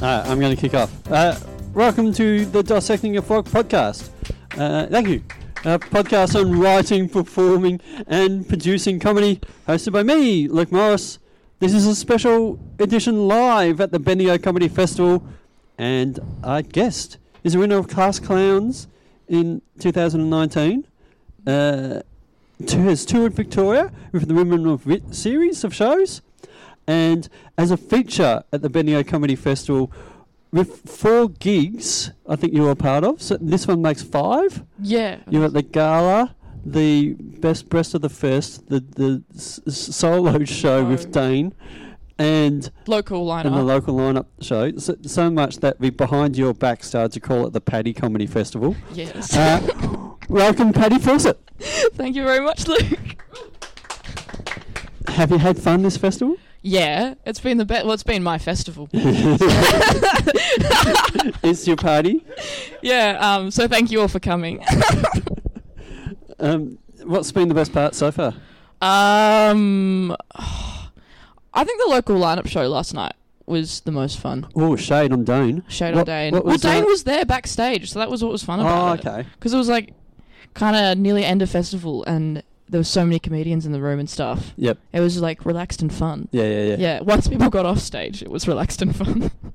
[0.00, 0.92] Uh, I'm going to kick off.
[1.10, 1.38] Uh,
[1.72, 4.10] welcome to the Dissecting a Frog podcast.
[4.58, 5.22] Uh, thank you.
[5.64, 11.18] A podcast on writing, performing, and producing comedy, hosted by me, Luke Morris.
[11.60, 15.26] This is a special edition live at the Bendigo Comedy Festival,
[15.78, 18.88] and our guest is a winner of Class Clowns
[19.28, 20.86] in 2019.
[21.46, 22.02] Uh,
[22.68, 26.20] has toured Victoria with the Women of Wit series of shows,
[26.86, 29.90] and as a feature at the Bendigo Comedy Festival
[30.52, 33.20] with four gigs, I think you were a part of.
[33.20, 34.62] So this one makes five.
[34.80, 35.18] Yeah.
[35.28, 40.84] You're at the gala, the best breast of the first, the the s- solo show
[40.84, 41.10] with Oh.
[41.10, 41.52] Dane,
[42.18, 43.44] and Local lineup.
[43.46, 44.74] and the local lineup show.
[44.78, 48.26] So, so much that we behind your back started to call it the Patti Comedy
[48.26, 48.74] Festival.
[48.94, 49.36] yes.
[49.36, 49.60] Uh,
[50.28, 51.38] welcome, Patti Fawcett.
[51.94, 53.16] Thank you very much, Luke.
[55.08, 56.36] Have you had fun this festival?
[56.68, 57.84] Yeah, it's been the best.
[57.84, 58.88] Well, it's been my festival.
[61.42, 62.24] It's your party.
[62.82, 63.18] yeah.
[63.20, 63.50] Um.
[63.50, 64.64] So thank you all for coming.
[66.38, 68.34] Um, what's been the best part so far?
[68.82, 70.14] um.
[70.34, 73.14] I think the local lineup show last night
[73.46, 74.46] was the most fun.
[74.54, 75.64] Oh, shade on Dane.
[75.68, 76.34] Shade What- on Dane.
[76.34, 76.86] what well, Dane that?
[76.86, 79.06] was there backstage, so that was what was fun Oh, about it.
[79.06, 79.28] Oh, okay.
[79.38, 79.94] Because it was like
[80.52, 83.98] kind of nearly end of festival, and there were so many comedians in the room
[84.00, 84.52] and stuff.
[84.56, 84.78] Yep.
[84.92, 86.28] It was like relaxed and fun.
[86.32, 86.76] Yeah, yeah, yeah.
[86.78, 87.00] Yeah.
[87.00, 89.30] Once people got off stage, it was relaxed and fun.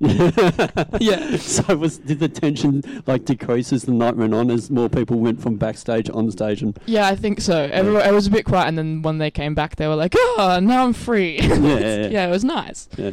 [1.00, 1.36] yeah.
[1.36, 5.18] So was did the tension like decrease as the night went on as more people
[5.18, 7.68] went from backstage on stage and Yeah, I think so.
[7.72, 10.14] Everyone, it was a bit quiet, and then when they came back, they were like,
[10.16, 12.26] "Oh, now I'm free." yeah, yeah, yeah.
[12.26, 12.88] it was nice.
[12.96, 13.12] Yeah.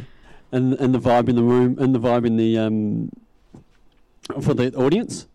[0.50, 3.10] and and the vibe in the room and the vibe in the um
[4.40, 5.26] for the audience.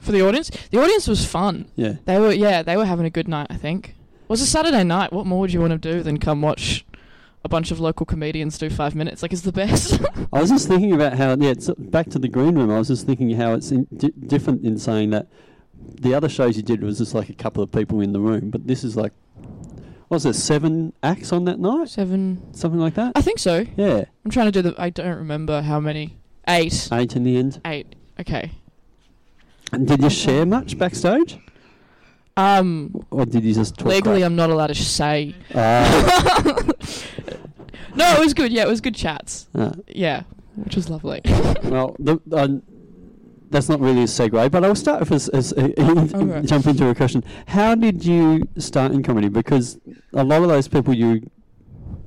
[0.00, 1.66] For the audience, the audience was fun.
[1.76, 1.94] Yeah.
[2.06, 3.46] They were, yeah, they were having a good night.
[3.50, 3.94] I think
[4.32, 5.12] was a Saturday night.
[5.12, 6.86] What more would you want to do than come watch
[7.44, 9.20] a bunch of local comedians do five minutes?
[9.22, 10.00] Like, it's the best.
[10.32, 11.50] I was just thinking about how yeah.
[11.50, 12.70] It's back to the green room.
[12.70, 15.28] I was just thinking how it's in, di- different in saying that
[15.76, 18.48] the other shows you did was just like a couple of people in the room,
[18.50, 19.12] but this is like.
[20.08, 21.90] what Was there seven acts on that night?
[21.90, 23.12] Seven, Something like that?
[23.14, 23.66] I think so.
[23.76, 24.04] Yeah.
[24.24, 24.74] I'm trying to do the.
[24.80, 26.16] I don't remember how many.
[26.48, 26.88] Eight.
[26.90, 27.60] Eight in the end.
[27.66, 27.94] Eight.
[28.18, 28.50] Okay.
[29.72, 31.38] And did you share much backstage?
[32.36, 34.26] Um, Or did you just talk legally, crap?
[34.30, 35.34] I'm not allowed to say.
[35.54, 36.64] Ah.
[37.94, 38.50] No, it was good.
[38.52, 39.48] Yeah, it was good chats.
[39.54, 39.72] Ah.
[39.86, 40.22] Yeah,
[40.56, 41.20] which was lovely.
[41.64, 42.48] well, the, uh,
[43.50, 46.42] that's not really a segue, but I'll start with as, as Okay.
[46.46, 47.22] jump into a question.
[47.48, 49.28] How did you start in comedy?
[49.28, 49.78] Because
[50.14, 51.20] a lot of those people you're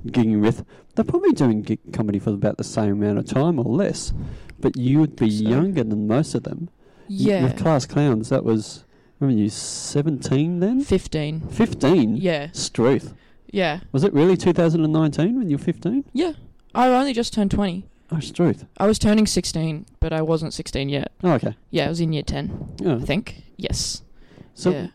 [0.08, 0.66] gigging with,
[0.96, 4.12] they're probably doing gig comedy for about the same amount of time or less,
[4.60, 6.70] but you would be So- younger than most of them.
[7.08, 7.44] Y- Yeah.
[7.44, 8.85] With Class Clowns, that was,
[9.20, 10.82] when were you, 17 then?
[10.82, 11.42] 15.
[11.50, 12.18] 15?
[12.18, 12.48] Yeah.
[12.52, 13.14] Struth.
[13.52, 13.80] Yeah.
[13.92, 16.04] Was it really 2019 when you were 15?
[16.14, 16.34] Yeah.
[16.74, 17.86] I only just turned 20.
[18.12, 18.66] Oh, Struth.
[18.78, 21.12] I was turning 16, but I wasn't 16 yet.
[21.24, 21.56] Oh, okay.
[21.72, 22.96] Yeah, I was in year 10, Oh.
[22.98, 23.44] I think.
[23.58, 24.04] Yes.
[24.54, 24.88] So, yeah.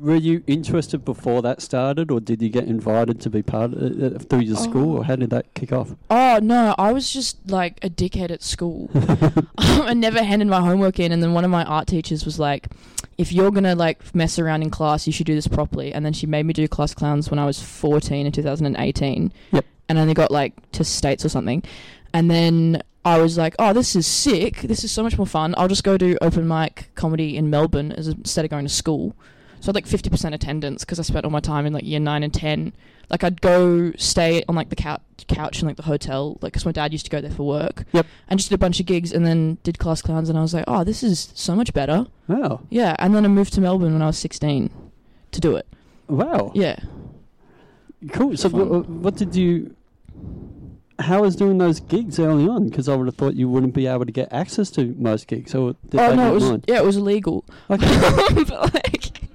[0.00, 4.02] were you interested before that started, or did you get invited to be part of
[4.02, 4.98] uh, through your school, Oh.
[4.98, 5.94] or how did that kick off?
[6.10, 8.90] Oh, no, I was just like a dickhead at school.
[9.58, 12.66] I never handed my homework in, and then one of my art teachers was like,
[13.18, 15.92] if you're gonna like mess around in class, you should do this properly.
[15.92, 19.32] And then she made me do class clowns when I was 14 in 2018.
[19.52, 19.64] Yep.
[19.88, 21.62] And I only got like to states or something.
[22.12, 24.62] And then I was like, oh, this is sick.
[24.62, 25.54] This is so much more fun.
[25.56, 29.14] I'll just go do open mic comedy in Melbourne as instead of going to school.
[29.60, 31.98] So I had like 50% attendance because I spent all my time in like year
[32.00, 32.72] 9 and 10.
[33.08, 36.66] Like I'd go stay on like the couch, couch in like the hotel, like because
[36.66, 37.84] my dad used to go there for work.
[37.92, 38.06] Yep.
[38.28, 40.52] And just did a bunch of gigs and then did class clowns and I was
[40.54, 42.06] like, oh, this is so much better.
[42.28, 42.96] Wow, Yeah.
[42.98, 44.70] And then I moved to Melbourne when I was 16
[45.32, 45.66] to do it.
[46.08, 46.78] wow, Yeah.
[48.12, 48.36] cool.
[48.36, 49.74] So, wh- what did you?
[50.98, 52.68] How was doing those gigs early on?
[52.68, 55.52] Because I would have thought you wouldn't be able to get access to most gigs.
[55.52, 56.64] So, oh no, it was mind?
[56.66, 57.44] yeah, it was illegal.
[57.70, 57.86] Okay.
[58.48, 59.25] but like,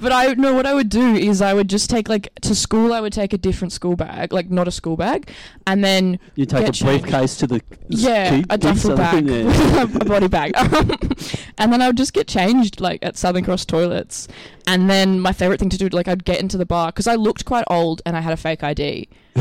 [0.00, 2.92] but I know what I would do is I would just take like to school.
[2.92, 5.30] I would take a different school bag, like not a school bag,
[5.66, 10.52] and then You take a briefcase to the yeah, a duffel bag, a body bag,
[11.58, 14.28] and then I would just get changed like at Southern Cross toilets.
[14.66, 17.14] And then my favorite thing to do, like I'd get into the bar because I
[17.14, 19.08] looked quite old and I had a fake ID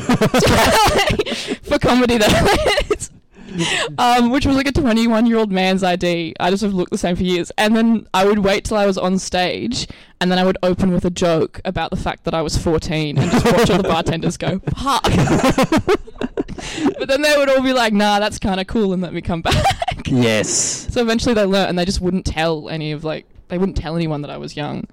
[1.63, 3.09] for comedy that.
[3.97, 6.35] um, which was like a 21 year old man's ID.
[6.39, 7.51] I just have looked the same for years.
[7.57, 9.87] And then I would wait till I was on stage,
[10.19, 13.17] and then I would open with a joke about the fact that I was 14
[13.17, 15.03] and just watch all the bartenders go, fuck.
[16.99, 19.21] but then they would all be like, nah, that's kind of cool, and let me
[19.21, 20.07] come back.
[20.07, 20.49] yes.
[20.93, 23.95] so eventually they learnt, and they just wouldn't tell any of, like, they wouldn't tell
[23.95, 24.85] anyone that I was young.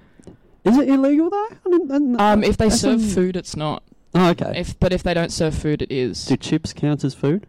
[0.65, 1.49] Is it illegal though?
[1.67, 3.83] I didn't- I didn't- Um, if they serve food, it's not.
[4.15, 4.53] Oh, okay.
[4.57, 6.25] If But if they don't serve food, it is.
[6.27, 7.47] Do chips count as food?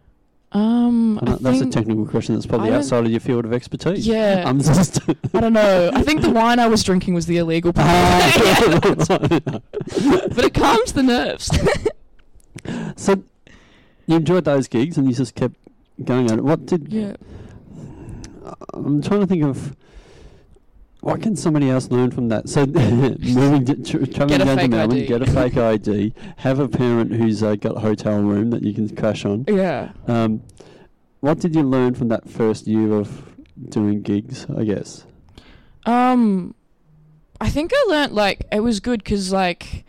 [0.56, 4.08] Um, that's a technical question that's probably outside of your field of expertise.
[4.08, 5.02] Yeah, I'm just.
[5.34, 5.92] I don't know.
[5.94, 7.90] I think the wine I was drinking was the illegal part.
[7.90, 8.96] Ah.
[9.10, 11.52] but it calms the nerves.
[12.96, 13.22] so
[14.06, 15.56] you enjoyed those gigs and you just kept
[16.02, 16.44] going at it.
[16.46, 16.88] What did?
[16.88, 17.18] yeah.
[18.74, 19.76] I'm trying to think of.
[21.06, 22.50] What can somebody else learn from that?
[22.50, 25.06] So, moving to, Get a down to Melbourne, ID.
[25.06, 28.74] get a fake ID, have a parent who's uh, got a hotel room that you
[28.74, 29.46] can crash on.
[29.48, 29.92] Yeah.
[30.08, 30.42] Um,
[31.20, 33.24] what did you learn from that first year of
[33.70, 34.48] doing gigs?
[34.58, 35.06] I guess.
[35.86, 36.56] Um,
[37.40, 39.86] I think I learnt like it was good because like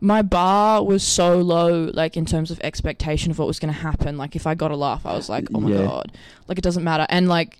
[0.00, 3.78] my bar was so low, like in terms of expectation of what was going to
[3.80, 4.16] happen.
[4.16, 5.84] Like if I got a laugh, I was like, oh my Yeah.
[5.84, 6.12] god,
[6.48, 7.04] like it doesn't matter.
[7.10, 7.58] And like,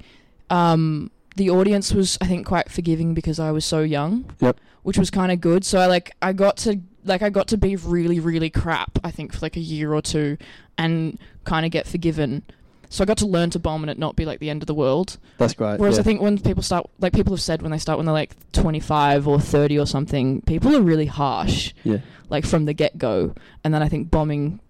[0.48, 4.24] um, the audience was I think quite forgiving because I was so young.
[4.40, 4.58] Yep.
[4.82, 5.64] Which was kind of good.
[5.64, 8.98] So I like I got to like I got to be really really crap.
[9.02, 10.36] I think for like a year or two,
[10.78, 12.42] and kind of get forgiven.
[12.90, 14.68] So I got to learn to bomb and it not be like the end of
[14.68, 15.18] the world.
[15.38, 15.80] That's great.
[15.80, 16.02] Whereas yeah.
[16.02, 18.36] I think when people start, like people have said when they start when they're like
[18.52, 21.98] 25 or 30 or something, people are really harsh, Yeah.
[22.28, 23.34] like from the get go.
[23.64, 24.60] And then I think bombing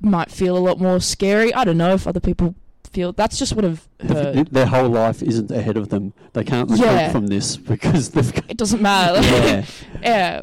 [0.00, 1.54] might feel a lot more scary.
[1.54, 2.56] I don't know if other people
[2.92, 3.12] feel.
[3.12, 6.12] That's just what I've The- their whole life isn't ahead of them.
[6.32, 7.10] They can't recruit Yeah.
[7.12, 8.44] from this because they've got.
[8.48, 9.20] It doesn't matter.
[9.22, 9.64] yeah.
[10.02, 10.42] yeah.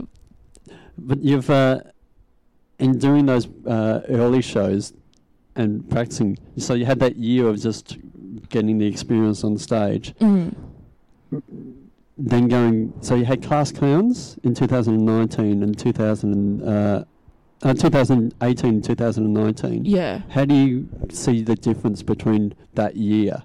[0.98, 1.82] But you've, uh,
[2.80, 4.94] in doing those uh, early shows
[5.56, 7.98] and practicing, so you had that year of just
[8.50, 10.14] getting the experience on stage.
[10.20, 10.54] Mm.
[12.20, 17.04] Then going, so you had Class Clowns in 2019 and 2000, uh,
[17.64, 19.86] uh, 2018, 2019.
[19.86, 20.22] Yeah.
[20.30, 23.44] How do you see the difference between that year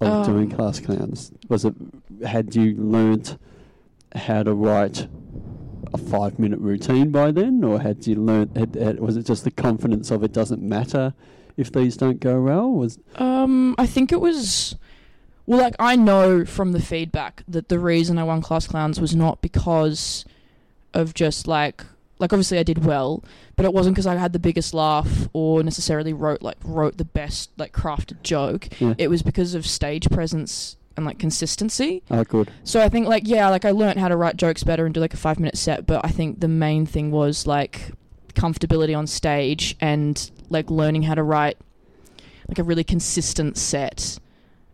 [0.00, 1.32] of Um, doing Class Clowns?
[1.48, 1.74] Was it,
[2.26, 3.36] had you learnt
[4.14, 5.06] how to write
[5.92, 9.44] a five minute routine by then, or had you learnt, had, had, was it just
[9.44, 11.14] the confidence of it doesn't matter
[11.56, 12.70] if these don't go well?
[12.70, 14.76] Was Um, I think it was.
[15.46, 19.16] Well, like I know from the feedback that the reason I won Class Clowns was
[19.16, 20.24] not because
[20.94, 21.84] of just like
[22.20, 23.24] like obviously I did well,
[23.56, 27.04] but it wasn't because I had the biggest laugh or necessarily wrote like wrote the
[27.04, 28.68] best like crafted joke.
[28.78, 28.94] Yeah.
[28.98, 32.02] It was because of stage presence and like consistency.
[32.10, 32.50] oh, good.
[32.62, 35.00] So I think like yeah, like I learned how to write jokes better and do
[35.00, 37.92] like a five minute set, but I think the main thing was like
[38.34, 41.56] comfortability on stage and like learning how to write
[42.48, 44.18] like a really consistent set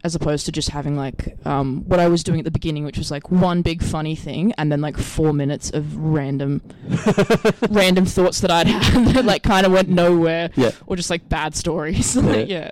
[0.07, 2.97] as opposed to just having like um, what I was doing at the beginning, which
[2.99, 6.63] was like one big funny thing and then like four minutes of random
[7.71, 10.71] random thoughts that I'd had that like kind of went nowhere Yeah.
[10.87, 12.17] or just like bad stories.
[12.31, 12.71] like, yeah.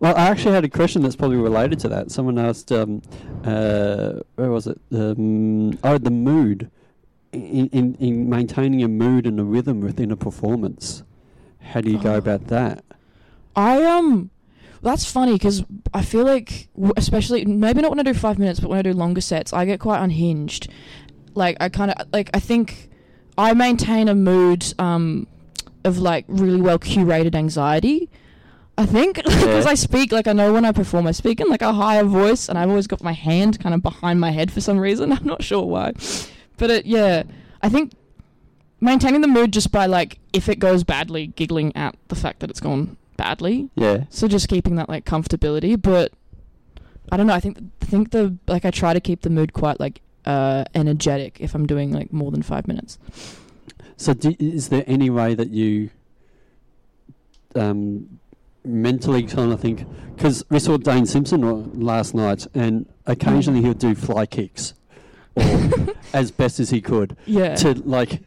[0.00, 2.10] Well, I actually had a question that's probably related to that.
[2.10, 3.02] Someone asked, um,
[3.44, 4.80] uh, where was it?
[4.92, 6.70] Um, oh, the mood.
[7.32, 11.04] In, in, in maintaining a mood and a rhythm within a performance.
[11.60, 12.18] How do you go Oh.
[12.18, 12.82] about that?
[13.54, 14.30] I um,
[14.82, 15.62] that's funny because
[15.92, 18.92] I feel like, especially maybe not when I do five minutes, but when I do
[18.92, 20.68] longer sets, I get quite unhinged.
[21.34, 22.90] Like I kind of like I think
[23.38, 25.26] I maintain a mood um
[25.84, 28.08] of like really well curated anxiety.
[28.78, 29.70] I think because Yeah.
[29.70, 32.48] I speak like I know when I perform, I speak in like a higher voice,
[32.48, 35.12] and I've always got my hand kind of behind my head for some reason.
[35.16, 35.92] I'm not sure why,
[36.56, 37.24] but it, yeah,
[37.62, 37.92] I think
[38.80, 42.48] maintaining the mood just by like if it goes badly, giggling at the fact that
[42.50, 43.68] it's gone badly.
[43.74, 44.04] Yeah.
[44.08, 46.12] So just keeping that like comfortability, but
[47.12, 47.34] I don't know.
[47.34, 50.64] I think I think the like I try to keep the mood quite like uh
[50.74, 52.98] energetic if I'm doing like more than five minutes.
[53.96, 55.90] So, do, is there any way that you
[57.54, 58.18] um,
[58.64, 59.84] mentally kind of think?
[60.16, 64.72] Because we saw Dane Simpson last night, and occasionally he'll do fly kicks,
[65.36, 65.44] or
[66.14, 67.54] as best as he could Yeah.
[67.56, 68.22] to like.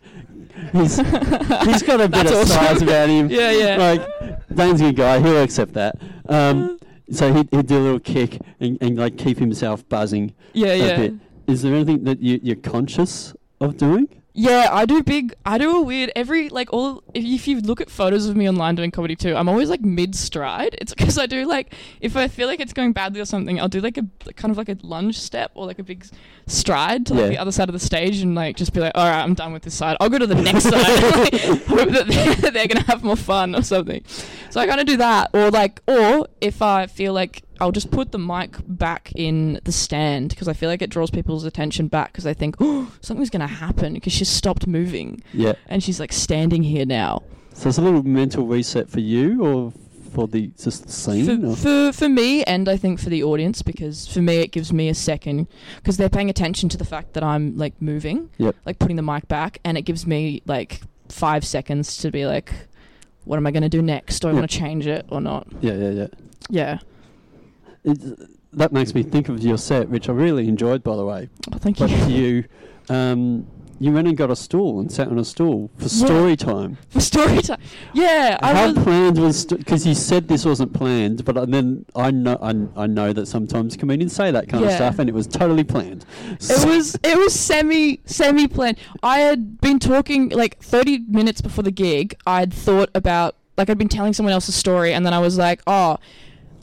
[0.71, 2.47] He's he's got a bit That's of awesome.
[2.47, 3.29] size about him.
[3.29, 3.77] yeah, yeah.
[3.77, 5.19] Like Dane's a good guy.
[5.19, 5.95] He'll accept that.
[6.29, 6.79] Um,
[7.11, 10.77] so he'd, he'd do a little kick and, and like keep himself buzzing yeah, a
[10.77, 10.97] yeah.
[10.97, 11.13] bit.
[11.47, 14.07] Is there anything that you, you're conscious of doing?
[14.35, 15.35] Yeah, I do big.
[15.45, 17.03] I do a weird every like all.
[17.13, 19.81] If, if you look at photos of me online doing comedy too, I'm always like
[19.81, 20.75] mid stride.
[20.81, 23.67] It's because I do like if I feel like it's going badly or something, I'll
[23.69, 26.03] do like a like, kind of like a lunge step or like a big
[26.47, 27.29] stride to like Yeah.
[27.29, 29.53] the other side of the stage and like just be like, all right, I'm done
[29.53, 29.97] with this side.
[29.99, 30.71] I'll go to the next side.
[31.13, 31.33] like,
[31.67, 32.05] hope that
[32.41, 34.03] they're, they're gonna have more fun or something.
[34.49, 37.91] So I kind of do that, or like, or if I feel like I'll just
[37.91, 41.87] put the mic back in the stand because I feel like it draws people's attention
[41.87, 45.53] back because they think, oh, something's going to happen because she's stopped moving Yeah.
[45.67, 47.23] and she's like standing here now.
[47.53, 49.71] So it's a little mental reset for you, or
[50.11, 51.25] for the just the scene.
[51.55, 54.73] For, for, for me, and I think for the audience, because for me, it gives
[54.73, 58.57] me a second because they're paying attention to the fact that I'm like moving, Yep.
[58.65, 62.51] like putting the mic back, and it gives me like five seconds to be like,
[63.23, 64.19] what am I going to do next?
[64.19, 64.39] Do I Yeah.
[64.39, 65.47] want to change it or not?
[65.61, 66.07] Yeah, yeah, yeah.
[66.49, 66.79] Yeah.
[67.85, 71.29] That makes me think of your set, which I really enjoyed, by the way.
[71.51, 72.05] Oh, thank But you.
[72.87, 73.47] you, um,
[73.79, 76.05] you went and got a stool and sat on a stool for Yeah.
[76.05, 76.77] story time.
[76.89, 77.57] For story time.
[77.93, 78.83] Yeah, I How was.
[78.83, 83.11] planned was because you said this wasn't planned, but then I know I, I know
[83.11, 86.05] that sometimes comedians say that kind of stuff, and it was totally planned.
[86.39, 88.77] It was it was semi semi planned.
[89.01, 92.15] I had been talking like 30 minutes before the gig.
[92.27, 95.37] I'd thought about like I'd been telling someone else a story, and then I was
[95.39, 95.97] like, oh,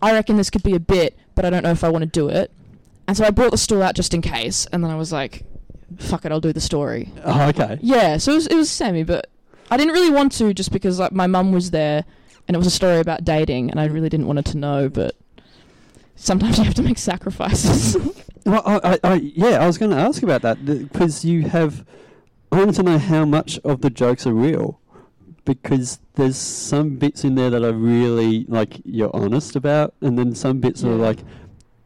[0.02, 2.06] I reckon this could be a bit, but I don't know if I want to
[2.10, 2.50] do it.
[3.06, 5.44] And so I brought the stool out just in case, and then I was like,
[5.98, 7.12] fuck it, I'll do the story.
[7.24, 7.78] Oh, okay.
[7.82, 9.28] Yeah, so it was, it was semi, but
[9.70, 12.04] I didn't really want to just because like my mum was there,
[12.46, 14.88] and it was a story about dating, and I really didn't want her to know,
[14.88, 15.16] but.
[16.16, 17.96] Sometimes you have to make sacrifices.
[18.46, 21.84] Well, I, I, I, yeah, I was going to ask about that because you have.
[22.50, 24.80] I want to know how much of the jokes are real,
[25.54, 30.32] because there's some bits in there that are really like you're honest about, and then
[30.32, 31.18] some bits are like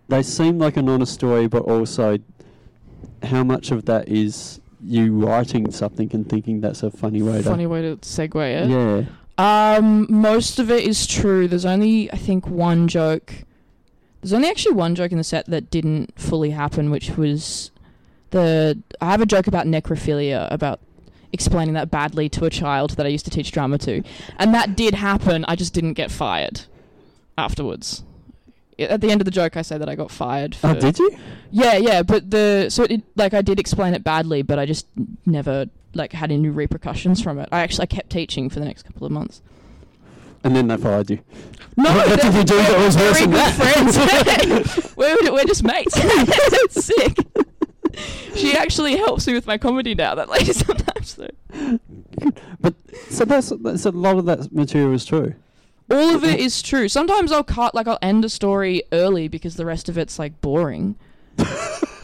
[0.09, 2.19] they seem like an honest story, but also
[3.23, 7.67] how much of that is you writing something and thinking that's a funny way Funny
[7.67, 8.69] way to segue it.
[8.69, 9.05] Yeah.
[9.39, 11.49] Um, most of it is true.
[11.49, 13.33] There's only, I think, one joke.
[14.21, 17.71] There's only actually one joke in the set that didn't fully happen, which was
[18.31, 18.79] the.
[19.01, 20.81] I have a joke about necrophilia, about
[21.35, 24.03] explaining that badly to a child that I used to teach drama to,
[24.39, 25.45] and that did happen.
[25.47, 26.63] I just didn't get fired
[27.37, 28.03] afterwards.
[28.79, 30.57] At the end of the joke, I say that I got fired.
[30.65, 31.17] Oh, for, Oh, did you?
[31.53, 34.87] Yeah, yeah, but the so it like I did explain it badly, but I just
[35.27, 37.49] never like had any repercussions from it.
[37.53, 39.43] I actually I kept teaching for the next couple of months.
[40.43, 41.21] And then they fired you.
[41.77, 43.55] No, What did you do that was worse than that?
[43.55, 44.95] friends.
[44.97, 45.95] we're, we're just mates.
[46.71, 47.17] sick.
[48.35, 50.15] She actually helps me with my comedy now.
[50.17, 51.79] That lady sometimes though.
[52.61, 52.75] But
[53.09, 55.35] so that's, that's a lot of that material is true.
[55.91, 56.89] All of it is true.
[56.89, 60.41] Sometimes I'll cut like I'll end a story early because the rest of it's like
[60.41, 60.97] boring.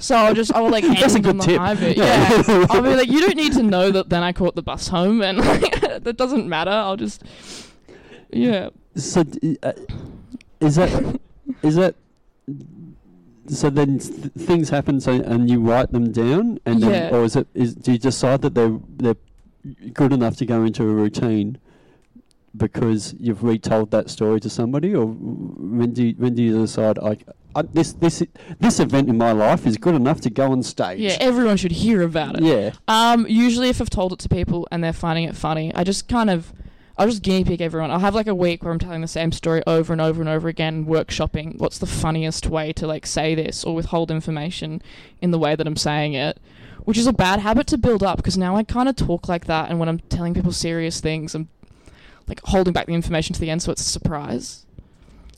[0.01, 1.59] So I'll just I'll like That's end on the tip.
[1.59, 1.99] high bit.
[1.99, 2.43] Yeah.
[2.49, 2.67] Yeah.
[2.71, 5.21] I'll be like, you don't need to know that then I caught the bus home
[5.21, 6.71] and like that doesn't matter.
[6.71, 7.23] I'll just
[8.31, 8.71] Yeah.
[8.97, 9.73] So d- uh,
[10.61, 11.21] is that
[11.63, 11.97] is that
[13.49, 17.17] so then th- things happen so and you write them down and then, Yeah.
[17.17, 19.17] or is it is do you decide that they're they're
[19.93, 21.59] good enough to go into a routine
[22.57, 26.99] because you've retold that story to somebody or when do you, when do you decide
[26.99, 28.23] like I, this this
[28.59, 31.73] this event in my life is good enough to go on stage Yeah, everyone should
[31.73, 32.43] hear about it.
[32.43, 35.85] yeah Um, usually if I've told it to people and they're finding it funny, I
[35.85, 36.53] just kind of
[37.00, 37.90] I'll just guinea pig everyone.
[37.90, 40.28] I'll have like a week where I'm telling the same story over and over and
[40.28, 44.83] over again, workshopping what's the funniest way to like say this or withhold information
[45.23, 46.38] in the way that I'm saying it.
[46.85, 49.47] Which is a bad habit to build up because now I kind of talk like
[49.47, 51.49] that and when I'm telling people serious things I'm
[52.28, 54.66] like holding back the information to the end so it's a surprise.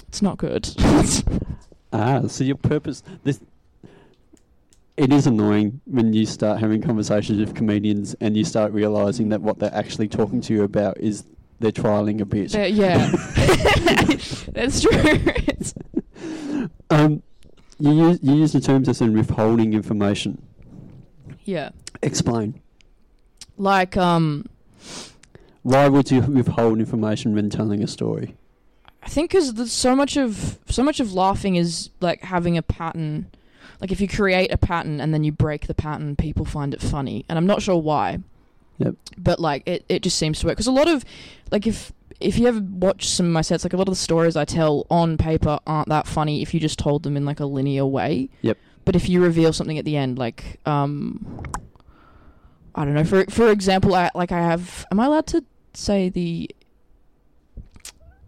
[0.09, 0.69] It's not good.
[1.95, 3.39] Ah, so your purpose this
[4.97, 9.43] it is annoying when you start having conversations with comedians and you start realizing that
[9.43, 11.25] what they're actually talking to you about is
[11.63, 12.55] they're trialing a bit.
[12.55, 13.11] Uh, yeah.
[14.53, 16.69] That's true.
[16.91, 17.23] Um,
[17.79, 20.43] you use you use the terms as in withholding information.
[21.45, 21.71] yeah.
[22.03, 22.61] Explain.
[23.57, 24.45] Like um
[25.63, 28.37] Why would you withhold information when telling a story?
[29.05, 33.31] I think because so much of so much of laughing is like having a pattern.
[33.81, 36.81] Like if you create a pattern and then you break the pattern, people find it
[36.83, 38.19] funny, and I'm not sure why.
[38.83, 38.95] Yep.
[39.19, 41.05] But like it, it just seems to work because a lot of
[41.51, 44.01] like if if you ever watch some of my sets, like a lot of the
[44.01, 47.41] stories I tell on paper aren't that funny if you just told them in like
[47.41, 48.31] a linear way.
[48.43, 48.59] Yep.
[48.85, 51.43] But if you reveal something at the end, like um,
[52.75, 53.05] I don't know.
[53.05, 54.87] For for example, I like I have.
[54.91, 56.51] Am I allowed to say the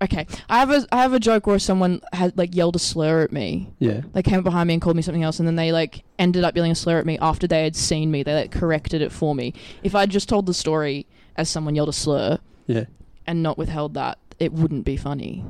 [0.03, 3.23] Okay, I have a I have a joke where someone had like yelled a slur
[3.23, 3.73] at me.
[3.79, 4.03] Yeah.
[4.13, 6.45] They came up behind me and called me something else, and then they like ended
[6.45, 8.23] up yelling a slur at me after they had seen me.
[8.23, 9.55] They like corrected it for me.
[9.83, 12.85] If I'd just told the story as someone yelled a slur Yeah.
[13.27, 15.45] and not withheld that, it wouldn't be funny.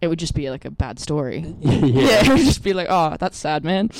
[0.00, 1.54] It would just be like a bad story.
[1.60, 1.72] yeah.
[1.86, 3.90] Yeah, it would just be like, oh, that's sad, man.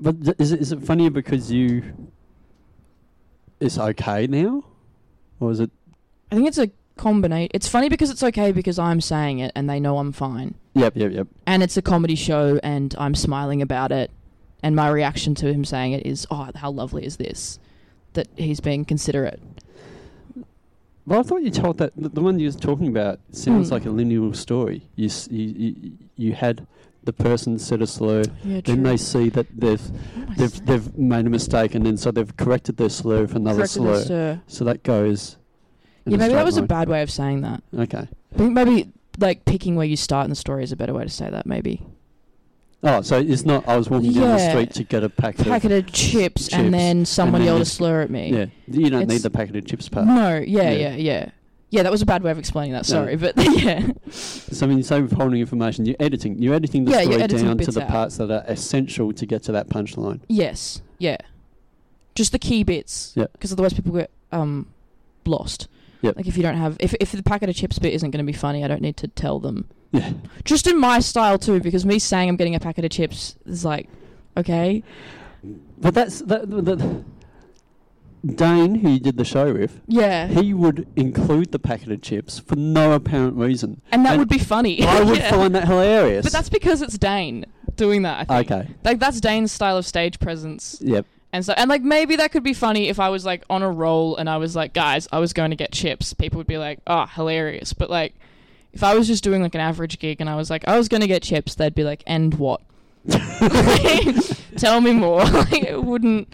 [0.00, 1.82] But th- is it is it funnier because you
[3.60, 4.64] it's okay now?
[5.38, 5.70] Or is it
[6.30, 6.70] I think it's a
[7.00, 7.50] combination.
[7.54, 10.54] It's funny because it's okay because I'm saying it and they know I'm fine.
[10.74, 11.26] Yep, yep, yep.
[11.46, 14.10] and it's a comedy show and I'm smiling about it
[14.62, 17.58] and my reaction to him saying it is oh how lovely is this
[18.12, 19.40] that he's being considerate
[21.06, 23.74] Well, I thought you told that the, one you was talking about sounds Hmm.
[23.74, 24.82] like a linear story.
[24.96, 26.66] You, you you had
[27.02, 30.66] the person said a slur, yeah then they see that they've What am I they've
[30.66, 34.40] they've made a mistake, and then so they've corrected their slur with another Corrected slur.
[34.46, 35.36] So that goes.
[36.06, 37.62] Yeah, maybe that was a bad way of saying that.
[37.78, 38.08] Okay.
[38.34, 41.04] I think maybe like picking where you start in the story is a better way
[41.04, 41.46] to say that.
[41.46, 41.82] Maybe
[42.82, 43.68] Oh, so it's not.
[43.68, 44.50] I was walking down the Yeah.
[44.50, 47.66] street to get a packet, packet of chips, chips, and then someone then yelled a
[47.66, 48.32] slur at me.
[48.32, 50.06] Yeah, you don't need the packet of chips part.
[50.06, 50.70] No, yeah, Yeah.
[50.70, 51.30] yeah, yeah,
[51.68, 51.82] yeah.
[51.82, 52.88] that was a bad way of explaining that.
[52.88, 52.94] No.
[52.94, 56.38] Sorry, but yeah, So when you say withholding information, you're editing.
[56.40, 57.88] You're editing the Yeah, story editing down to the out.
[57.90, 60.20] parts that are essential to get to that punchline.
[60.28, 61.18] yes, yeah,
[62.14, 63.12] just the key bits.
[63.14, 63.26] Yeah.
[63.32, 64.68] because otherwise people get um
[65.26, 65.68] lost.
[66.02, 66.16] Yep.
[66.16, 68.30] Like if you don't have if if the packet of chips bit isn't going to
[68.32, 69.68] be funny, I don't need to tell them.
[69.92, 70.12] Yeah.
[70.44, 73.64] Just in my style too, because me saying I'm getting a packet of chips is
[73.64, 73.88] like,
[74.36, 74.82] okay,
[75.78, 76.48] But that's that.
[76.50, 77.04] that
[78.22, 82.38] Dane, who you did the show with, yeah, he would include the packet of chips
[82.38, 83.80] for no apparent reason.
[83.90, 84.82] and that and would be funny.
[84.84, 85.30] I would Yeah.
[85.30, 86.24] find that hilarious.
[86.24, 88.26] But that's because it's Dane doing that.
[88.30, 88.50] I think.
[88.52, 88.70] okay.
[88.84, 90.78] Like that's Dane's style of stage presence.
[90.82, 91.06] Yep.
[91.32, 93.70] And so, and like maybe that could be funny if I was like on a
[93.70, 96.12] roll and I was like, guys, I was going to get chips.
[96.12, 97.72] People would be like, oh, hilarious.
[97.72, 98.14] But like,
[98.72, 100.88] if I was just doing like an average gig and I was like, I was
[100.88, 102.60] going to get chips, they'd be like, and what?
[104.56, 105.24] Tell me more.
[105.24, 106.32] like, it wouldn't.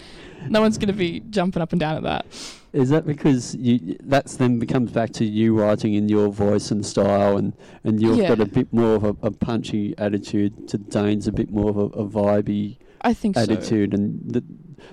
[0.48, 2.26] No one's going to be jumping up and down at that.
[2.72, 3.96] Is that because you?
[4.02, 7.52] That's then becomes back to you writing in your voice and style, and
[7.84, 8.28] and you've Yeah.
[8.28, 10.68] got a bit more of a, a punchy attitude.
[10.68, 13.42] To Dane's a bit more of a, a vibey I think so.
[13.42, 14.44] attitude, and the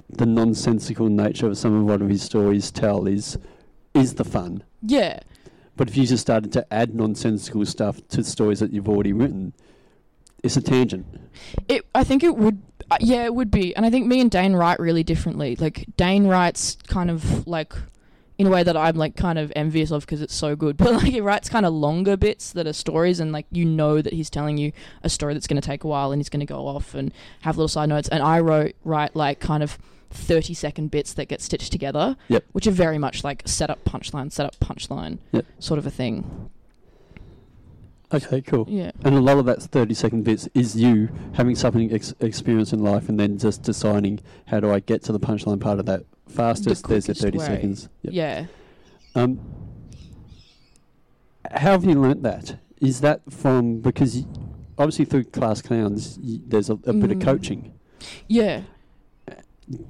[0.10, 3.38] the nonsensical nature of some of what of his stories tell is
[3.94, 4.64] is the fun.
[4.82, 5.20] Yeah.
[5.76, 9.54] But if you just started to add nonsensical stuff to stories that you've already written,
[10.44, 11.06] it's a tangent.
[11.68, 11.86] It.
[11.96, 12.62] I think it would.
[12.92, 13.76] Uh, yeah, it would be.
[13.76, 15.56] And I think me and Dane write really differently.
[15.56, 17.74] Like Dane writes kind of like
[18.38, 20.78] in a way that I'm like kind of envious of because it's so good.
[20.84, 24.02] But like he writes kind of longer bits that are stories, and like you know
[24.02, 24.72] that he's telling you
[25.04, 27.14] a story that's going to take a while, and he's going to go off and
[27.42, 28.10] have little side notes.
[28.10, 29.78] And I wrote write like kind of.
[30.16, 32.44] 30 second bits that get stitched together Yep.
[32.52, 35.44] which are very much like set up punchline set up punchline Yep.
[35.58, 36.52] sort of a thing
[38.14, 38.68] Okay, cool.
[38.70, 42.72] yeah And a lot of that 30 second bits is you having something ex- experience
[42.74, 45.88] in life and then just deciding how do I get to the punchline part of
[45.88, 46.88] that fastest.
[46.88, 47.46] There's the quickest 30 way.
[47.46, 47.90] seconds.
[48.04, 48.14] Yep.
[48.14, 48.46] yeah
[49.16, 49.40] Um,
[51.52, 52.58] how have you learnt that?
[52.82, 54.26] Is that from because
[54.78, 57.22] obviously through class clowns y there's a, a bit of Mm.
[57.22, 57.74] coaching.
[58.28, 58.62] yeah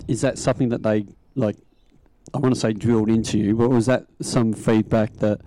[0.07, 1.57] Is that something that they like?
[2.33, 5.41] I want to say drilled into you, but was that some feedback that?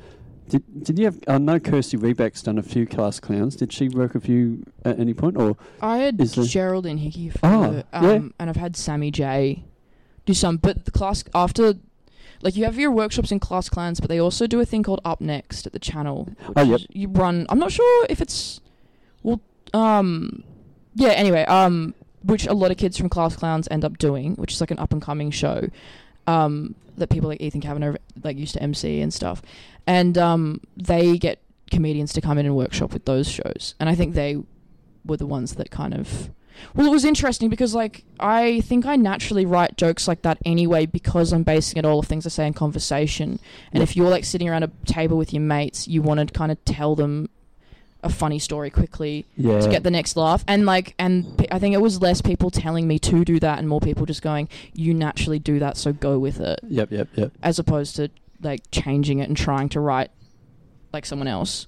[0.49, 1.19] Did, did you have?
[1.27, 3.57] I know Kirsty Webeck's done a few class clowns.
[3.57, 7.83] Did she work with you at any point, or I had Geraldine Hickey for, Oh,
[7.93, 8.19] um, yeah.
[8.39, 9.65] and I've had Sammy J
[10.27, 10.59] do some.
[10.59, 11.75] But the class after,
[12.43, 15.01] like you have your workshops in class clowns, but they also do a thing called
[15.05, 16.25] Up Next at the channel.
[16.25, 16.81] Which Oh, yep.
[16.91, 17.47] You run.
[17.49, 18.61] I'm not sure if it's,
[19.23, 19.41] well,
[19.73, 20.43] um,
[20.95, 21.11] yeah.
[21.11, 24.61] Anyway, um, which a lot of kids from class clowns end up doing, which is
[24.61, 25.69] like an up and coming show,
[26.27, 29.43] um, that people like Ethan Kavanagh like used to MC and stuff,
[29.87, 33.95] and um, they get comedians to come in and workshop with those shows, and I
[33.95, 34.43] think they
[35.05, 36.31] were the ones that kind of
[36.75, 40.87] well it was interesting because like i think i naturally write jokes like that anyway
[40.87, 43.39] because i'm basing it all of things i say in conversation
[43.73, 46.51] and if you're like sitting around a table with your mates you want to kind
[46.53, 47.29] of tell them
[48.03, 49.59] a funny story quickly yeah?
[49.59, 52.51] to get the next laugh and like and p- i think it was less people
[52.51, 55.93] telling me to do that and more people just going you naturally do that so
[55.93, 57.33] go with it Yep, yep, yep.
[57.43, 58.11] as opposed to
[58.43, 60.11] like changing it and trying to write
[60.93, 61.67] like someone else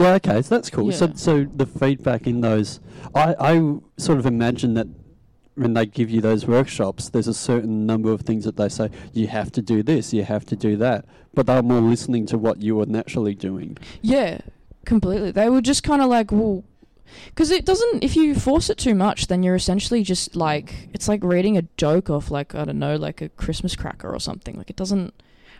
[0.00, 0.90] Yeah, okay, so that's cool.
[0.92, 1.12] So, Yeah.
[1.14, 2.80] so the feedback in those,
[3.14, 4.86] I, I sort of imagine that
[5.56, 8.90] when they give you those workshops, there's a certain number of things that they say
[9.12, 12.38] you have to do this, you have to do that, but they're more listening to
[12.38, 13.76] what you are naturally doing.
[14.00, 14.38] Yeah,
[14.86, 15.32] completely.
[15.32, 16.64] They were just kind of like, well,
[17.26, 18.02] because it doesn't.
[18.04, 21.62] If you force it too much, then you're essentially just like it's like reading a
[21.76, 24.56] joke off like I don't know, like a Christmas cracker or something.
[24.56, 25.12] Like it doesn't.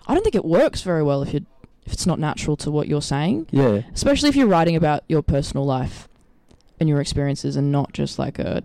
[0.06, 1.44] I don't think it works very well if you
[1.90, 5.22] if it's not natural to what you're saying, Yeah, especially if you're writing about your
[5.22, 6.08] personal life
[6.78, 8.62] and your experiences and not just like a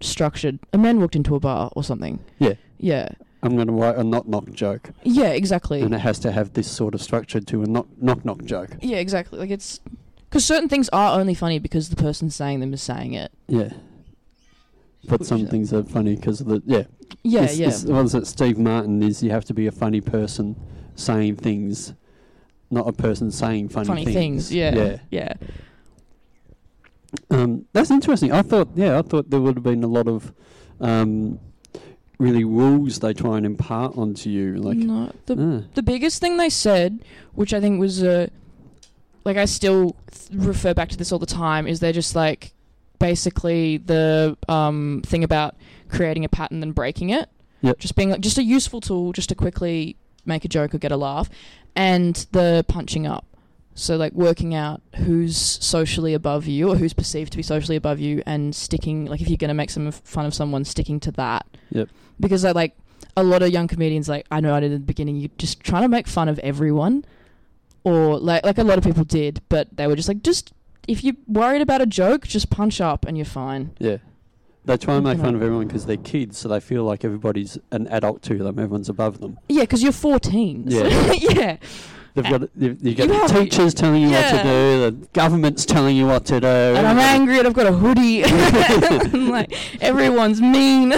[0.00, 0.58] structured.
[0.72, 2.18] A man walked into a bar or something.
[2.38, 2.54] yeah.
[2.78, 3.08] Yeah.
[3.44, 5.28] I'm going to write a knock knock joke, Yeah.
[5.28, 5.82] Exactly.
[5.82, 8.70] and it has to have this sort of structure to a knock knock knock joke.
[8.82, 8.96] Yeah.
[8.96, 9.38] Exactly.
[9.38, 9.78] Like it's
[10.28, 13.30] because certain things are only funny because the person saying them is saying it.
[13.46, 13.72] Yeah.
[15.06, 16.84] But Which some things are funny because of the yeah.
[17.22, 17.42] Yeah.
[17.42, 17.68] It's- yeah.
[17.68, 19.22] it's the ones that Steve Martin is.
[19.22, 20.56] You have to be a funny person
[20.96, 21.92] saying things,
[22.70, 24.52] not a person saying funny, funny things.
[24.52, 24.96] Yeah, Yeah.
[25.10, 25.32] yeah,
[27.30, 28.32] Um, that's interesting.
[28.32, 30.32] I thought, yeah, I thought there would have been a lot of
[30.80, 31.38] um,
[32.18, 34.56] really rules they try and impart onto you.
[34.56, 38.28] Like, no, the ah, the biggest thing they said, which I think was uh,
[39.24, 42.52] like I still th- refer back to this all the time, is they're just like
[42.98, 45.54] basically the um thing about
[45.88, 47.28] creating a pattern and breaking it.
[47.62, 47.78] Yep.
[47.78, 50.92] Just being like just a useful tool, just to quickly make a joke or get
[50.92, 51.28] a laugh,
[51.74, 53.26] and the punching up.
[53.74, 57.98] So like working out who's socially above you or who's perceived to be socially above
[57.98, 61.46] you, and sticking like if you're gonna make some fun of someone, sticking to that.
[61.70, 61.88] Yep.
[62.20, 62.76] Because I like
[63.16, 65.60] a lot of young comedians, like I know I did in the beginning, You're just
[65.60, 67.04] trying to make fun of everyone,
[67.82, 70.52] or like like a lot of people did, but they were just like just
[70.86, 73.72] if you're worried about a joke, just punch up and you're fine.
[73.78, 73.98] Yeah.
[74.66, 77.58] They try and make fun of everyone because they're kids, so they feel like everybody's
[77.70, 78.58] an adult to them.
[78.58, 79.38] Everyone's above them.
[79.48, 80.70] Yeah, because you're 14.
[80.70, 81.12] so- Yeah.
[81.20, 81.56] yeah.
[82.14, 85.66] They've got you, you get You the teachers telling you what to do, the government's
[85.66, 86.46] telling you what to do.
[86.46, 88.22] And I'm everybody- angry and I've got a hoodie.
[88.22, 90.92] and like everyone's mean.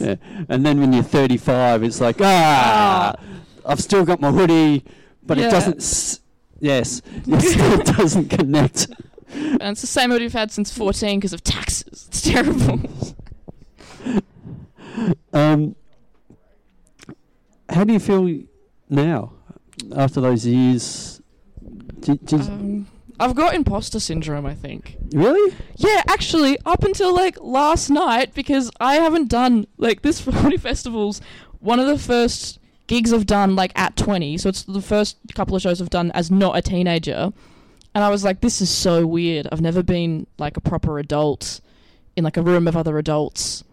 [0.00, 0.16] Yeah.
[0.48, 3.14] And then when you're 35, it's like, ah,
[3.66, 4.82] I've still got my hoodie,
[5.22, 5.48] but Yeah.
[5.48, 5.76] it doesn't.
[5.76, 6.20] S-
[6.58, 8.88] yes, it still doesn't connect.
[9.34, 12.06] And it's the same hoodie we've had since 14 because of taxes.
[12.08, 12.80] It's terrible.
[15.32, 15.74] Um,
[17.68, 18.42] how do you feel
[18.90, 19.32] now
[19.96, 21.20] after those years?
[22.00, 22.86] Do, do, Um,
[23.18, 24.96] I've got imposter syndrome, I think.
[25.12, 25.54] really?
[25.76, 31.20] Yeah, actually, up until like last night, because I haven't done like this comedy festival's
[31.60, 35.54] one of the first gigs I've done like at 20, so it's the first couple
[35.56, 37.32] of shows I've done as not a teenager.
[37.94, 39.46] And I was like, this is so weird.
[39.52, 41.60] I've never been like a proper adult
[42.16, 43.64] in like a room of other adults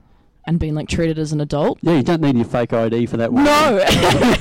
[0.46, 1.78] and been like treated as an adult.
[1.82, 3.44] Yeah, you don't need your fake ID for that one.
[3.44, 3.80] No,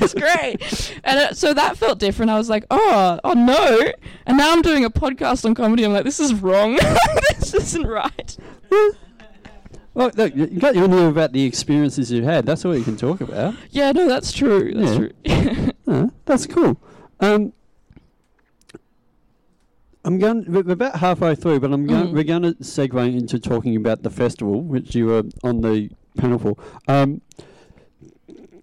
[0.01, 0.97] it's great.
[1.05, 2.31] And uh, so that felt different.
[2.31, 3.93] I was like, oh, oh no.
[4.27, 5.85] And now I'm doing a podcast on comedy.
[5.85, 6.77] I'm like, this is wrong.
[7.39, 8.37] this isn't right.
[9.95, 12.47] Well, look, you got you know about the experiences you've had.
[12.47, 13.55] That's all you can talk about.
[13.71, 14.73] Yeah, no, that's true.
[14.75, 14.93] That's
[15.25, 15.55] Yeah.
[15.55, 15.73] true.
[15.89, 16.81] Oh, that's cool.
[17.21, 17.53] Um,
[20.09, 20.51] I'm going.
[20.51, 22.07] We're about halfway through, but I'm going.
[22.07, 22.13] Mm.
[22.15, 26.39] We're going to segue into talking about the festival, which you were on the panel
[26.39, 26.57] for.
[26.89, 27.21] Um,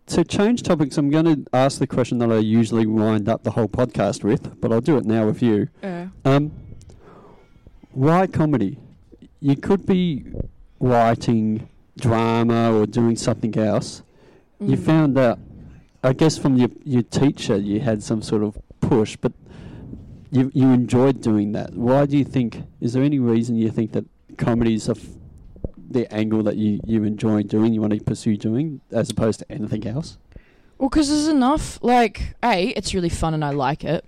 [0.07, 3.51] to change topics, I'm going to ask the question that I usually wind up the
[3.51, 5.67] whole podcast with, but I'll do it now with you.
[5.83, 6.07] Yeah.
[6.25, 6.51] Um,
[7.91, 8.79] why comedy?
[9.39, 10.25] You could be
[10.79, 14.01] writing drama or doing something else.
[14.59, 14.83] You Mm.
[14.83, 15.37] found out,
[16.03, 19.31] I guess, from your your teacher, you had some sort of push, but
[20.35, 21.73] you you enjoyed doing that.
[21.73, 22.63] Why do you think?
[22.81, 24.05] Is there any reason you think that
[24.37, 24.99] comedy is f-
[25.89, 27.73] the angle that you you enjoy doing?
[27.73, 30.17] You want to pursue doing as opposed to anything else?
[30.77, 31.79] Well, because there's enough.
[31.81, 34.03] Like, a, it's really fun and I like it,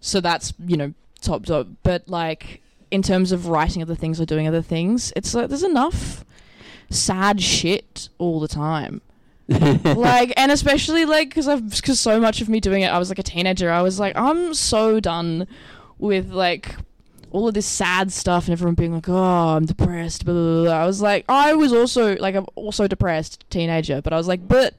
[0.00, 1.66] so that's you know top top.
[1.82, 5.62] But like, in terms of writing other things or doing other things, it's like there's
[5.62, 6.24] enough
[6.90, 9.00] sad shit all the time.
[9.48, 13.08] Like, and especially like because I've because so much of me doing it, I was
[13.08, 13.70] like a teenager.
[13.70, 15.46] I was like, I'm so done
[15.98, 16.74] with like
[17.30, 20.24] all of this sad stuff and everyone being like, oh, I'm depressed.
[20.24, 20.72] Blah, blah, blah.
[20.72, 24.48] I was like, I was also like, I'm also depressed teenager, but I was like,
[24.48, 24.74] but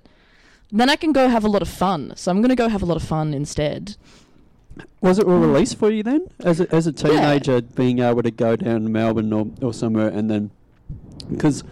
[0.71, 2.13] then I can go have a lot of fun.
[2.15, 3.95] So I'm gonna go have a lot of fun instead.
[5.01, 5.41] Was it a hmm.
[5.41, 7.09] release for you then, as a, as a Yeah.
[7.09, 10.51] teenager, being able to go down to Melbourne or, or somewhere, and then
[11.29, 11.63] because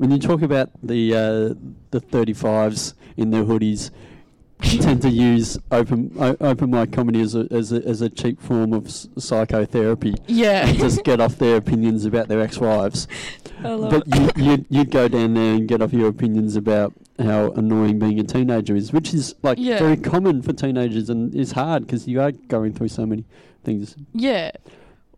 [0.00, 1.54] when you talk about the uh,
[1.90, 3.90] the thirty fives in their hoodies,
[4.62, 8.40] tend to use open o- open mic comedy as a, as a as a cheap
[8.40, 10.14] form of s- psychotherapy.
[10.26, 10.72] Yeah.
[10.72, 13.06] Just get off their opinions about their ex-wives,
[13.62, 14.36] but it.
[14.38, 18.18] you, you'd, you'd go down there and get off your opinions about how annoying being
[18.18, 19.78] a teenager is, which is like Yeah.
[19.78, 23.24] very common for teenagers and is hard because you are going through so many
[23.64, 23.96] things.
[24.14, 24.50] Yeah.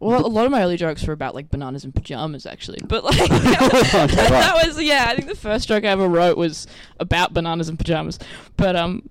[0.02, 2.80] Well, a lot of my early jokes were about like bananas and pajamas, actually.
[2.88, 5.06] But like that was yeah.
[5.08, 6.66] I think the first joke I ever wrote was
[6.98, 8.18] about bananas and pajamas.
[8.56, 9.08] But um,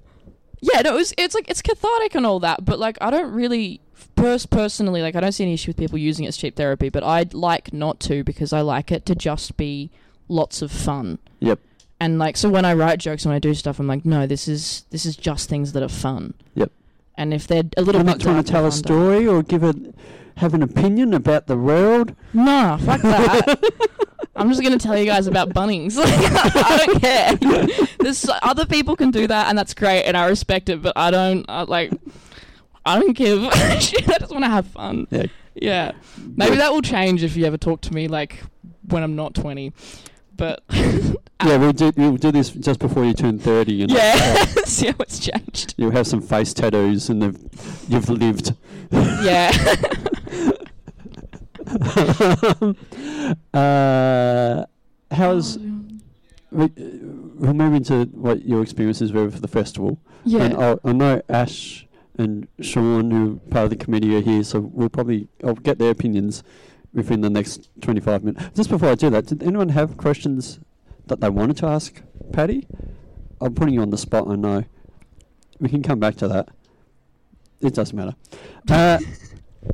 [0.60, 2.66] yeah, no, it was it's like it's cathartic and all that.
[2.66, 3.80] But like I don't really
[4.16, 6.90] pers- personally like I don't see any issue with people using it as cheap therapy.
[6.90, 9.90] But I'd like not to because I like it to just be
[10.28, 11.20] lots of fun.
[11.40, 11.60] Yep.
[12.02, 14.28] And like so when I write jokes and when I do stuff, I'm like, no,
[14.28, 16.34] this is this is just things that are fun.
[16.56, 16.72] Yep.
[17.16, 19.64] And if they're a little I'm bit not trying to tell a story or give
[19.64, 19.96] it
[20.38, 22.16] have an opinion about the world.
[22.34, 23.60] No, fuck that.
[24.36, 25.98] I'm just gonna tell you guys about Bunnings.
[25.98, 26.10] Like,
[26.56, 27.88] I don't care.
[28.00, 30.82] There's other people can do that, and that's great, and I respect it.
[30.82, 31.92] But I don't I, like.
[32.84, 34.10] I don't give a shit.
[34.10, 35.06] I just want to have fun.
[35.12, 35.26] Yeah.
[35.54, 35.92] Yeah.
[36.18, 38.42] Maybe that will change if you ever talk to me like
[38.88, 39.72] when I'm not 20.
[40.36, 44.88] But Yeah, we'll do we'll do this just before you turn thirty, and yeah, see
[44.88, 45.74] how it's changed.
[45.78, 47.50] you'll have some face tattoos, and
[47.88, 48.54] you've lived.
[48.92, 49.52] Yeah.
[53.54, 54.66] uh,
[55.12, 55.88] how's Oh,
[56.52, 60.00] we, we'll move into what your experiences were for the festival.
[60.26, 60.44] yeah.
[60.44, 64.44] And I, I know Ash and Sean, who are part of the committee, are here,
[64.44, 66.44] so we'll probably I'll get their opinions
[66.94, 68.50] within the next 25 minutes.
[68.54, 70.60] Just before I do that, did anyone have questions
[71.08, 72.02] that they wanted to ask
[72.34, 72.68] Patti?
[73.40, 74.66] I'm putting you on the spot, I know.
[75.62, 76.50] we can come back to that.
[77.62, 78.16] It doesn't matter.
[78.70, 79.00] Uh,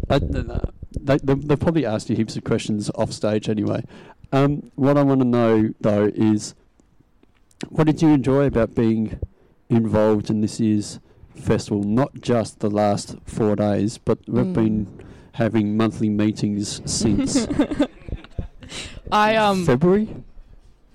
[0.09, 0.19] I,
[0.99, 3.83] they, they, they'll probably ask you heaps of questions off stage anyway.
[4.31, 6.53] Um, what I want to know though is,
[7.69, 9.19] what did you enjoy about being
[9.69, 10.99] involved in this year's
[11.35, 11.83] festival?
[11.83, 14.53] Not just the last four days, but we've Mm.
[14.53, 17.47] been having monthly meetings since
[19.11, 20.09] I um February.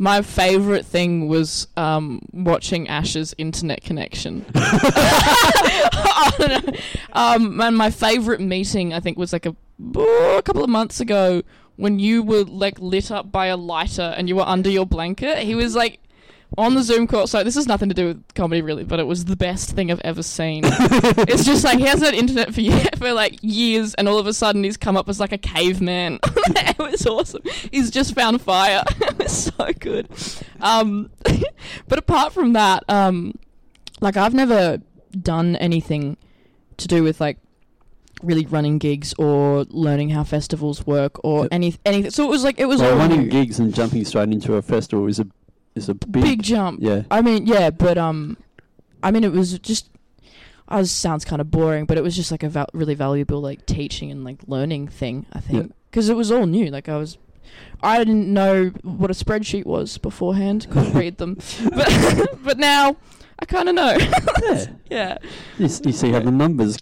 [0.02, 4.44] My favorite thing was um watching Ash's internet connection.
[4.52, 6.72] I don't know.
[7.12, 9.54] um and my favorite meeting I think was like a,
[9.94, 11.42] oh, a couple of months ago
[11.76, 15.38] when you were like lit up by a lighter and you were under your blanket.
[15.38, 16.00] He was like
[16.58, 17.26] on the Zoom call.
[17.26, 19.90] So this has nothing to do with comedy really, but it was the best thing
[19.90, 20.62] I've ever seen.
[20.66, 22.60] it's just like he hasn't had internet for
[22.98, 26.18] for like years, and all of a sudden he's come up as like a caveman.
[26.24, 27.42] it was awesome.
[27.70, 28.82] He's just found fire.
[29.00, 30.08] it was so good.
[30.60, 31.10] Um,
[31.88, 33.34] but apart from that, um,
[34.00, 34.78] like I've never
[35.20, 36.16] done anything
[36.78, 37.38] to do with like
[38.22, 41.48] really running gigs or learning how festivals work or Yep.
[41.52, 42.10] any anything.
[42.10, 45.06] So it was like it was Well, running gigs and jumping straight into a festival
[45.06, 45.26] is a
[45.74, 46.80] is a big, big jump.
[46.82, 47.02] yeah.
[47.10, 48.36] I mean, yeah, but um,
[49.02, 49.88] I mean, it was just.
[50.68, 53.40] I was sounds kind of boring, but it was just like a val- really valuable
[53.42, 55.26] like teaching and like learning thing.
[55.32, 56.66] I think because it was all new.
[56.70, 57.18] Like I was,
[57.82, 60.66] I didn't know what a spreadsheet was beforehand.
[60.70, 61.34] Couldn't read them,
[61.74, 62.96] but but now
[63.38, 63.96] I kind of know.
[64.42, 64.66] yeah.
[64.90, 65.18] yeah,
[65.58, 66.78] You, you see how the numbers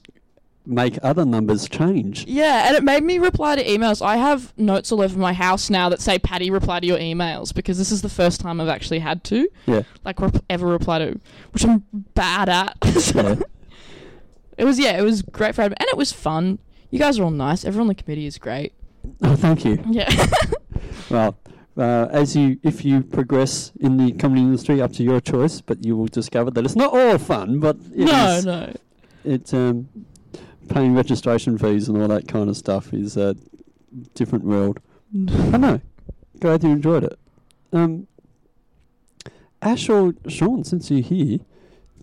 [0.70, 2.24] make other numbers change.
[2.26, 4.00] yeah, and it made me reply to emails.
[4.04, 7.52] I have notes all over my house now that say "Patti, reply to your emails"
[7.54, 9.82] because this is the first time I've actually had to Yeah.
[10.04, 11.20] like rep- ever reply to,
[11.52, 12.76] which I'm bad at.
[13.00, 13.34] So- Yeah.
[14.58, 16.58] It was yeah, it was great for and it was fun.
[16.90, 17.64] You guys are all nice.
[17.64, 18.72] Everyone on the committee is great.
[19.22, 19.82] Oh, thank you.
[19.90, 20.08] Yeah.
[21.10, 21.36] Well,
[21.76, 25.84] uh, as you if you progress in the comedy industry, up to your choice, but
[25.84, 27.58] you will discover that it's not all fun.
[27.58, 28.72] But it no, is- no.
[29.24, 29.88] it's um,
[30.70, 33.36] paying registration fees and all that kind of stuff is a
[34.14, 34.80] different world.
[35.14, 35.80] I know.
[36.38, 37.18] Glad you enjoyed it.
[37.72, 38.06] Um,
[39.60, 41.38] Ash or Sean, since you're here,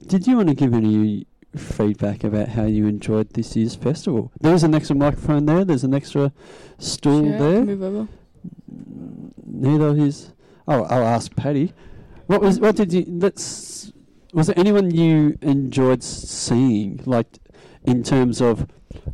[0.06, 1.25] did you want to give any
[1.56, 4.32] feedback about how you enjoyed this year's festival?
[4.39, 5.65] There's an extra microphone there.
[5.65, 6.32] There's an extra
[6.77, 7.65] stool Yeah, there.
[7.65, 8.08] Move over.
[9.45, 10.34] Neither of his.
[10.67, 11.73] Oh, I'll ask Patty.
[12.27, 12.60] What was?
[12.60, 13.06] What did you?
[13.08, 13.91] Let's.
[14.34, 17.39] Was there anyone you enjoyed seeing, like,
[17.88, 18.67] in terms of,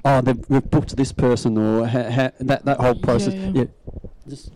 [0.04, 3.34] oh, they've, we've booked this person, or ha, ha, that that whole Yeah, process?
[3.56, 3.66] yeah.
[4.28, 4.52] just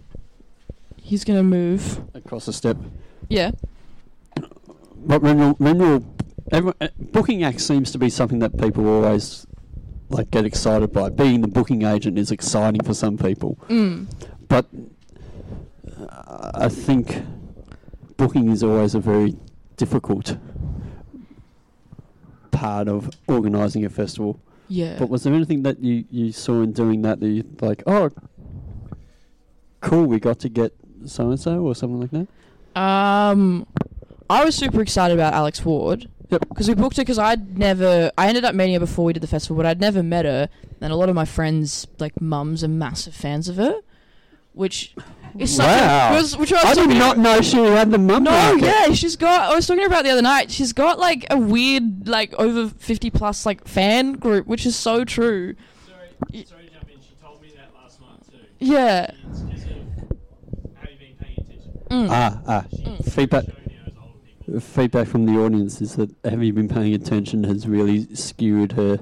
[1.01, 2.01] He's gonna move.
[2.13, 2.75] across the step.
[3.29, 3.51] Yeah.
[4.97, 6.01] But when you're, when you're
[6.51, 9.45] everyone, uh, booking acts seems to be something that people always
[10.09, 11.09] like get excited by.
[11.09, 14.07] Being the booking agent is exciting for some people, Mm.
[14.49, 14.65] but
[16.09, 17.21] uh, I think
[18.17, 19.35] booking is always a very
[19.77, 20.37] difficult
[22.57, 24.39] part of organising a festival.
[24.67, 24.97] Yeah.
[24.99, 27.83] But was there anything that you, you saw in doing that that you like?
[27.85, 28.09] Oh,
[29.81, 30.05] cool!
[30.05, 30.73] We got to get
[31.05, 32.27] so and so or something like that.
[32.81, 33.65] Um,
[34.29, 36.09] I was super excited about Alex Ward.
[36.29, 36.49] Yep.
[36.49, 39.23] Because we booked her because I'd never, I ended up meeting her before we did
[39.23, 40.49] the festival, but I'd never met her.
[40.81, 43.79] And a lot of my friends, like mums, are massive fans of her,
[44.53, 44.93] which
[45.39, 46.11] is such Wow.
[46.13, 48.23] a, was, which I, was I did talking not know she had the mum.
[48.23, 48.63] No, market.
[48.65, 49.51] yeah, she's got.
[49.51, 50.51] I was talking about the other night.
[50.51, 55.03] She's got like a weird, like over fifty plus, like fan group, which is so
[55.05, 55.55] true.
[55.85, 57.01] Sorry, sorry to jump in.
[57.01, 58.37] She told me that last night too.
[58.59, 59.11] Yeah.
[59.29, 61.71] It's because of have you been paying attention?
[61.89, 62.07] Mm.
[62.09, 62.65] Ah, ah.
[62.73, 63.11] Mm.
[63.13, 63.45] Feedback.
[63.45, 64.59] Show now as older people.
[64.59, 68.99] Feedback from the audience is that have you been paying attention has really skewed her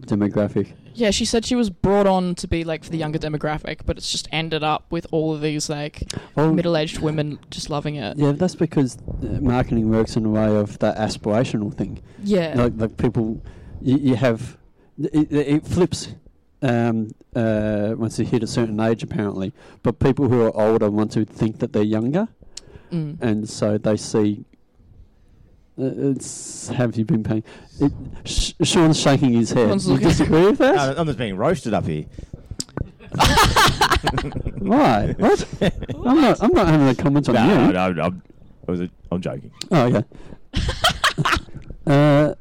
[0.00, 0.72] demographic.
[0.96, 3.96] Yeah, she said she was brought on to be like for the younger demographic, but
[3.98, 6.02] it's just ended up with all of these like
[6.34, 8.16] Well, middle-aged women just loving it.
[8.16, 12.02] yeah, that's because uh, marketing works in a way of that aspirational thing.
[12.24, 12.54] Yeah.
[12.56, 13.42] Like, like people,
[13.82, 14.56] you, you have
[14.98, 16.14] it, it flips
[16.62, 19.52] um, uh, once you hit a certain age, apparently.
[19.82, 22.28] But people who are older want to think that they're younger,
[22.92, 23.20] Mm.
[23.20, 24.44] and so they see.
[25.78, 27.44] Uh, it's have you been paying?
[27.80, 27.92] It,
[28.24, 29.68] Sh- Sean's shaking his head.
[29.68, 30.98] Sean's You looking- disagree with that?
[30.98, 32.06] I'm just being roasted up here.
[34.58, 35.14] Why?
[35.18, 35.46] What?
[36.04, 36.42] I'm not.
[36.42, 37.72] I'm not having a comment on no, you.
[37.72, 38.22] no, no, I'm,
[38.66, 39.50] I was a, I'm joking.
[39.70, 40.04] Oh, okay.
[41.86, 42.34] uh,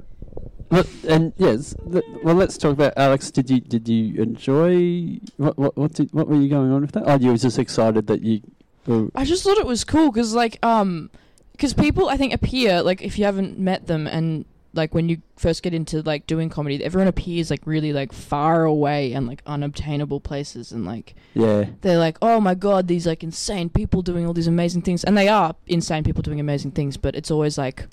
[0.69, 3.31] but, and yes, th- well, let's talk about Alex.
[3.31, 6.93] Did you did you enjoy what what what did what were you going on with
[6.93, 7.03] that?
[7.05, 8.41] Oh, you were just excited that you.
[8.87, 11.09] Were, I just thought it was cool because like um,
[11.55, 15.21] because people I think appear like if you haven't met them and like when you
[15.37, 19.41] first get into like doing comedy, everyone appears like really like far away and like
[19.45, 24.25] unobtainable places and like yeah, they're like, oh my god, these like insane people doing
[24.27, 27.57] all these amazing things, and they are insane people doing amazing things, but it's always
[27.57, 27.85] like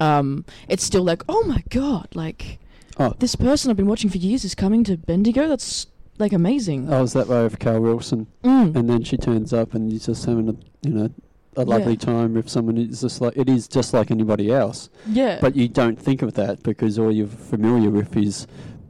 [0.00, 2.58] um, it's still like, oh my god, like
[2.98, 3.14] Oh.
[3.18, 5.48] this person I've been watching for years is coming to Bendigo.
[5.48, 5.86] That's
[6.18, 6.90] like amazing.
[6.90, 8.74] I was that way with Cal Wilson, Mm.
[8.76, 10.54] and then she turns up, and you're just having a
[10.88, 11.10] you know
[11.56, 11.98] a lovely Yeah.
[11.98, 12.76] time with someone.
[12.76, 16.34] is just like it is just like anybody else, yeah, but you don't think of
[16.34, 18.46] that because all you're familiar with is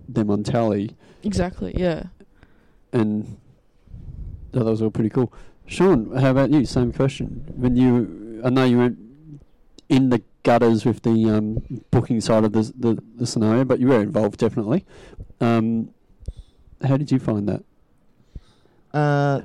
[0.09, 1.75] them on tally, exactly.
[1.77, 2.05] Yeah.
[2.93, 3.37] and
[4.55, 5.33] oh, that was all pretty cool.
[5.67, 6.65] Sean, how about you?
[6.65, 7.45] Same question.
[7.57, 8.99] When you, I know you weren't
[9.89, 13.89] in the gutters with the um, booking side of the, the the scenario, but you
[13.89, 14.85] were involved definitely.
[15.41, 15.91] Um,
[16.87, 17.65] how did you find that?
[18.93, 19.41] Uh,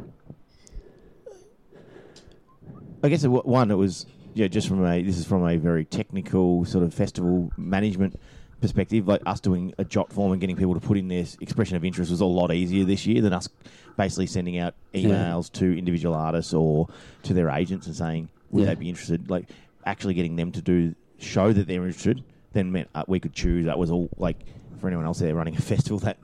[3.04, 6.66] I guess one, it was yeah, just from a this is from a very technical
[6.66, 8.20] sort of festival management
[8.62, 9.08] perspective.
[9.08, 12.12] Like us doing a JotForm and getting people to put in their expression of interest
[12.12, 13.50] was a lot easier this year than us
[13.98, 15.10] basically sending out Yeah.
[15.10, 16.88] emails to individual artists or
[17.24, 18.68] to their agents and saying would Yeah.
[18.68, 19.30] they be interested.
[19.30, 19.50] Like
[19.86, 22.24] actually getting them to do show that they're interested.
[22.54, 23.66] Then meant uh, we could choose.
[23.66, 24.38] That was all like
[24.80, 26.18] for anyone else there running a festival that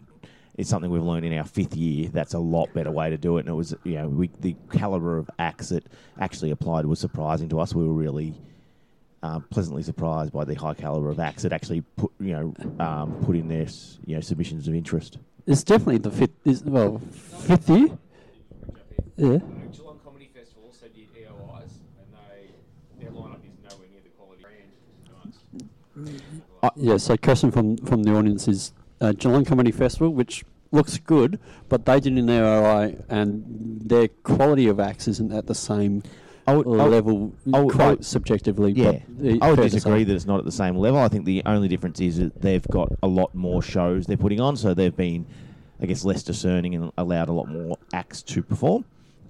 [0.58, 2.10] it's something we've learned in our fifth year.
[2.10, 3.42] That's a lot better way to do it.
[3.42, 5.86] And it was, you know, we, the caliber of acts that
[6.20, 7.76] actually applied was surprising to us.
[7.76, 8.34] We were really
[9.22, 13.24] uh, pleasantly surprised by the high caliber of acts that actually put, you know, um,
[13.24, 13.68] put in their,
[14.06, 15.20] you know, submissions of interest.
[15.46, 16.32] It's definitely the fifth.
[16.44, 17.90] Is, well, fifth year.
[19.16, 19.38] Yeah.
[19.72, 22.50] Geelong Comedy Festival also did EOIs, and they
[23.00, 24.44] their lineup is nowhere near the quality
[25.96, 26.22] brand.
[26.64, 26.98] Uh, yeah.
[26.98, 31.86] So, question from from the audience is uh, Geelong Comedy Festival, which looks good, but
[31.86, 36.04] they did an ROI, and their quality of acts isn't at the same
[36.46, 38.72] I would, level, I would- I quite would- subjectively.
[38.72, 41.00] Yeah, but I would disagree that it's not at the same level.
[41.00, 44.40] I think the only difference is that they've got a lot more shows they're putting
[44.40, 45.26] on, so they've been,
[45.82, 48.86] I guess, less discerning and allowed a lot more acts to perform.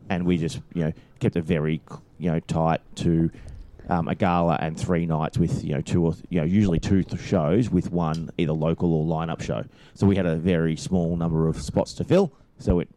[0.10, 1.82] And we just, you know, kept it very,
[2.18, 3.30] you know, tight to
[3.90, 6.80] um, a gala and three nights with, you know, two or th- you know, usually
[6.80, 9.64] two th- shows with one either local or lineup show.
[9.94, 12.32] So we had a very small number of spots to fill.
[12.60, 12.90] So it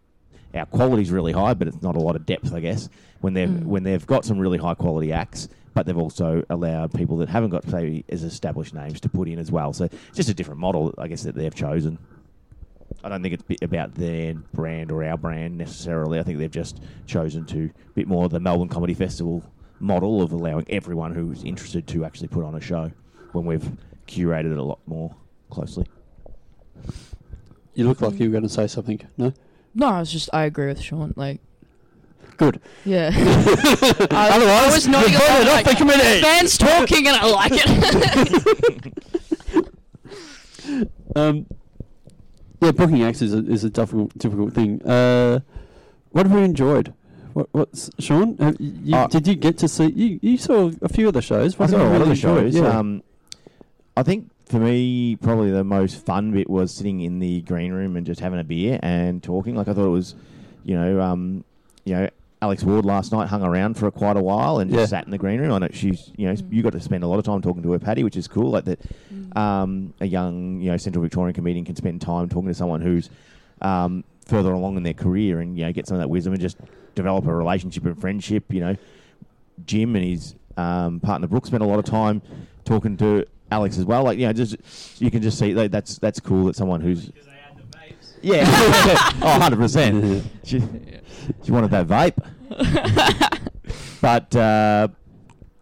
[0.53, 2.89] our quality's really high, but it's not a lot of depth, I guess.
[3.21, 3.65] When they've Mm.
[3.67, 7.51] when they've got some really high quality acts, but they've also allowed people that haven't
[7.51, 9.73] got say as established names to put in as well.
[9.73, 11.99] So it's just a different model, I guess, that they've chosen.
[13.05, 16.19] I don't think it's about their brand or our brand necessarily.
[16.19, 19.45] I think they've just chosen to a bit more the Melbourne Comedy Festival
[19.81, 22.93] model of allowing everyone who's interested to actually put on a show
[23.33, 23.69] when we've
[24.07, 25.15] curated it a lot more
[25.51, 25.87] closely.
[27.75, 29.01] You look like you were going to say something.
[29.17, 29.33] No.
[29.75, 31.15] No, I was just I agree with Sean.
[31.17, 31.41] Like,
[32.37, 32.61] Good.
[32.85, 33.11] yeah.
[34.11, 36.21] I, I was not you voted off the committee.
[36.21, 38.95] Fans talking, and I like it.
[41.17, 41.47] Um,
[42.63, 44.81] yeah, booking acts is a, is a difficult difficult thing.
[44.83, 45.41] Uh,
[46.11, 46.95] what have you enjoyed?
[47.33, 48.37] What, what's Sean?
[48.39, 49.87] Have you, Uh, did you get to see?
[49.91, 51.55] You, you saw a few of the shows.
[51.55, 52.55] I What saw a you lot of the shows.
[52.55, 52.63] Yeah.
[52.79, 53.03] Um,
[53.97, 57.97] I think for me, probably the most fun bit was sitting in the green room
[57.97, 59.55] and just having a beer and talking.
[59.55, 60.15] Like I thought it was,
[60.65, 61.45] you know, um,
[61.85, 62.09] you know,
[62.43, 64.87] Alex Ward last night hung around for quite a while and just Yeah.
[64.87, 65.53] sat in the green room.
[65.53, 67.73] I know she's, you know, you got to spend a lot of time talking to
[67.73, 68.51] her, Patti, which is cool.
[68.51, 68.81] Like that,
[69.37, 73.11] um, a young, you know, Central Victorian comedian can spend time talking to someone who's
[73.61, 76.41] um, further along in their career and you know get some of that wisdom and
[76.41, 76.57] just
[76.95, 78.45] develop a relationship and friendship.
[78.49, 78.77] You know,
[79.67, 82.23] Jim and his um, partner Brooke spent a lot of time
[82.65, 84.05] talking to Alex as well.
[84.05, 84.57] Like, you know, just
[85.01, 87.77] you can just see like, that's that's cool that someone who's Because they had the
[87.77, 88.15] vapes.
[88.23, 90.25] yeah, oh, 100 percent.
[90.45, 90.63] She
[91.45, 92.17] she wanted that vape,
[94.01, 94.35] but.
[94.37, 94.89] Uh,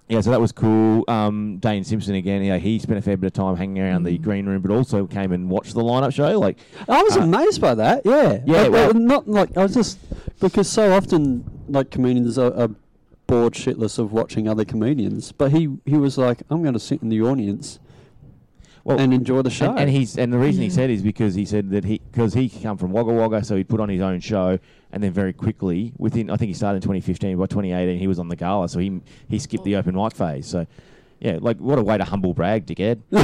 [0.08, 1.04] yeah, so that was cool.
[1.08, 2.42] Um, Dane Simpson again.
[2.42, 4.22] Yeah, he spent a fair bit of time hanging around the Mm.
[4.22, 6.38] green room, but also came and watched the lineup show.
[6.38, 6.56] Like,
[6.88, 8.02] I was Uh, amazed by that.
[8.04, 9.98] Yeah, Yeah, But, well- not like I was just
[10.40, 12.70] because so often like comedians are, are
[13.26, 17.02] bored shitless of watching other comedians, but he he was like, I'm going to sit
[17.02, 17.78] in the audience
[18.84, 19.70] well, and enjoy the show.
[19.70, 22.34] And, and he's and the reason he said is because he said that he because
[22.34, 24.58] he come from Wagga Wagga, so he put on his own show,
[24.92, 27.36] and then very quickly within I think he started in 2015.
[27.36, 30.46] By 2018, he was on the gala, so he he skipped the open mic phase.
[30.46, 30.66] So.
[31.20, 33.00] Yeah, like what a way to humble brag, dickhead.
[33.10, 33.22] yeah.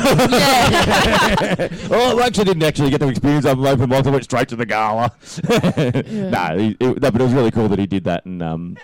[1.93, 4.05] oh, I actually didn't actually get to experience open open mic.
[4.05, 5.15] I went straight to the gala.
[5.49, 6.03] Yeah.
[6.31, 8.25] no, he, it, no, but it was really cool that he did that.
[8.25, 8.77] And um,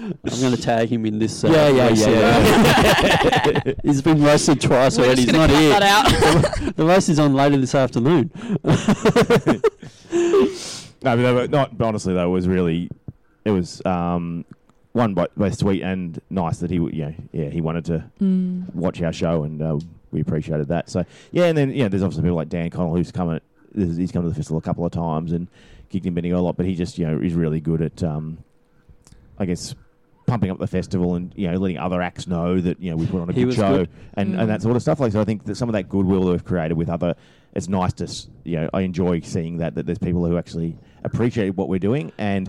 [0.00, 1.44] I'm going to tag him in this.
[1.44, 3.72] Uh, yeah, yeah, yeah, yeah.
[3.82, 5.24] He's been roasted twice We're already.
[5.26, 5.70] just He's not cut here.
[5.78, 5.82] that
[6.62, 6.76] out.
[6.76, 8.30] the race is on later this afternoon.
[11.02, 12.90] No, but, they were not, but honestly, though, it was really,
[13.46, 14.44] it was um,
[14.92, 18.74] one by, both sweet and nice that he, w- yeah, yeah, he wanted to Mm.
[18.74, 19.78] watch our show, and uh,
[20.10, 20.90] we appreciated that.
[20.90, 23.42] So yeah, and then yeah, there's obviously people like Dan Connell who's come at,
[23.74, 25.48] he's come to the festival a couple of times and
[25.90, 28.36] gigged in Bendigo a lot, but he just you know is really good at, um,
[29.38, 29.74] I guess,
[30.30, 33.06] pumping up the festival and you know letting other acts know that you know we
[33.06, 33.90] put on a good show good.
[34.14, 34.40] and, Mm.
[34.40, 35.00] and that sort of stuff.
[35.00, 37.14] Like so, I think that some of that goodwill that we've created with other,
[37.54, 38.06] it's nice to
[38.44, 42.12] you know I enjoy seeing that that there's people who actually appreciate what we're doing
[42.18, 42.48] and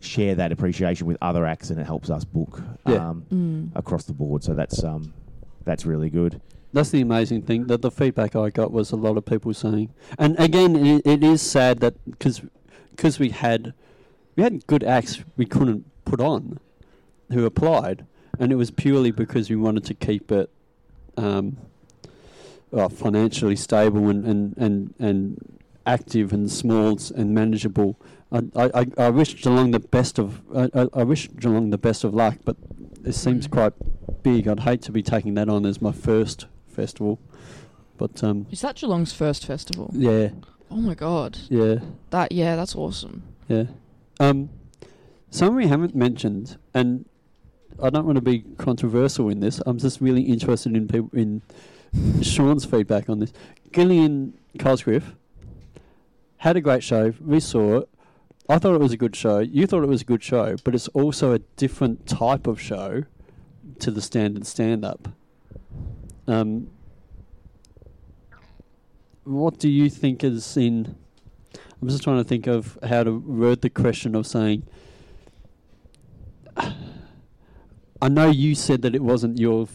[0.00, 3.08] share that appreciation with other acts, and it helps us book Yeah.
[3.10, 3.70] um, Mm.
[3.76, 4.42] across the board.
[4.42, 5.14] So that's um
[5.64, 6.40] that's really good.
[6.72, 7.66] That's the amazing thing.
[7.68, 11.22] That the feedback I got was a lot of people saying, and again, it, it
[11.22, 13.74] is sad that because we had
[14.34, 16.58] we had good acts we couldn't put on
[17.32, 18.06] who applied,
[18.38, 20.50] and it was purely because we wanted to keep it
[21.16, 21.56] um,
[22.70, 27.98] well, financially stable and, and, and, and active and small and manageable.
[28.30, 32.02] I, I, I- wish Geelong the best of I, I, I wish Geelong the best
[32.04, 32.56] of luck, but
[33.04, 33.74] it seems quite
[34.22, 34.48] big.
[34.48, 37.18] I'd hate to be taking that on as my first festival,
[37.98, 39.90] but um, Is that Geelong's first festival?
[39.92, 40.30] yeah,
[40.70, 41.36] Oh my god.
[41.50, 41.76] yeah,
[42.08, 43.22] That yeah, that's awesome.
[43.48, 43.64] yeah.
[44.18, 44.48] Um,
[45.30, 47.04] something we haven't mentioned, and
[47.80, 49.60] I don't want to be controversial in this.
[49.66, 51.42] I'm just really interested in people in
[52.22, 53.32] Sean's feedback on this.
[53.72, 55.14] Gillian Cosgriff
[56.38, 57.12] had a great show.
[57.20, 57.88] We saw it.
[58.48, 59.38] I thought it was a good show.
[59.38, 63.04] You thought it was a good show, but it's also a different type of show
[63.78, 65.08] to the standard stand-up.
[66.26, 66.70] Um,
[69.24, 70.96] what do you think is in?
[71.80, 74.64] I'm just trying to think of how to word the question of saying.
[78.02, 79.68] I know you said that it wasn't your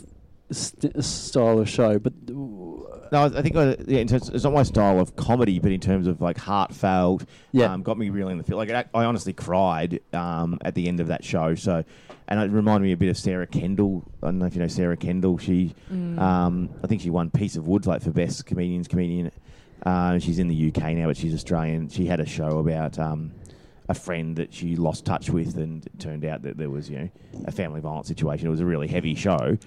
[0.52, 4.64] st- style of show, but No, I think uh, yeah, in terms, it's not my
[4.64, 7.24] style of comedy, but in terms of like heartfelt,
[7.54, 7.72] Yeah.
[7.74, 8.58] um, got me really in the feel.
[8.58, 11.56] Like I, I honestly cried um, at the end of that show.
[11.56, 11.86] So,
[12.28, 14.04] and it reminded me a bit of Sarah Kendall.
[14.22, 15.38] I don't know if you know Sarah Kendall.
[15.38, 16.20] She, Mm.
[16.20, 19.32] um, I think she won Piece of Wood like for best comedians comedian.
[19.86, 21.88] Uh, she's in the UK now, but she's Australian.
[21.88, 23.32] She had a show about um,
[23.90, 27.00] a friend that she lost touch with, and it turned out that there was you
[27.00, 27.10] know
[27.46, 28.48] a family violence situation.
[28.48, 29.58] It was a really heavy show.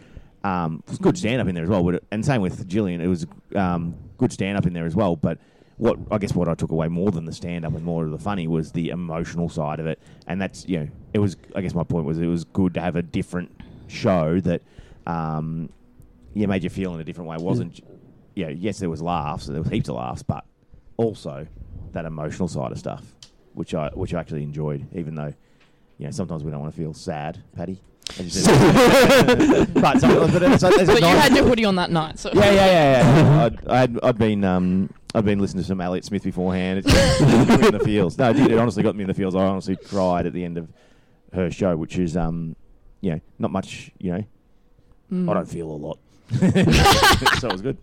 [0.43, 3.01] Um, it was good stand up in there as well, it, and same with Gillian.
[3.01, 5.16] It was um, good stand up in there as well.
[5.16, 5.39] But
[5.77, 8.11] what I guess what I took away more than the stand up and more of
[8.11, 11.37] the funny was the emotional side of it, and that's you know it was.
[11.55, 13.51] I guess my point was it was good to have a different
[13.89, 14.62] show that
[15.07, 15.71] um,
[16.35, 17.37] yeah made you feel in a different way.
[17.37, 17.81] It wasn't
[18.35, 20.45] you know yes there was laughs, there was heaps of laughs, but
[20.99, 21.47] also
[21.93, 23.14] that emotional side of stuff,
[23.61, 25.34] which I which I actually enjoyed, even though
[25.98, 27.78] you know sometimes we don't want to feel sad, Patti.
[28.18, 28.52] as you
[29.74, 32.50] but, some, but, it's, it's But you had your hoodie on that night, so yeah,
[32.50, 33.44] yeah, yeah, yeah.
[33.44, 36.78] I'd, I'd, I'd been um, I'd been listening to some Elliott Smith beforehand.
[36.78, 38.16] It got me in the feels.
[38.16, 39.34] No, it, did, it honestly got me in the feels.
[39.34, 40.68] I honestly cried at the end of
[41.34, 42.56] her show, which is um,
[43.02, 43.90] you know, not much.
[43.98, 44.24] You know,
[45.12, 45.28] Mm.
[45.28, 45.98] I don't feel a lot,
[47.40, 47.76] so it was good.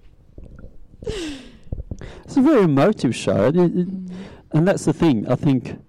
[1.04, 4.10] it's a very emotive show, It- it- Mm.
[4.52, 5.28] And that's the thing.
[5.28, 5.80] I think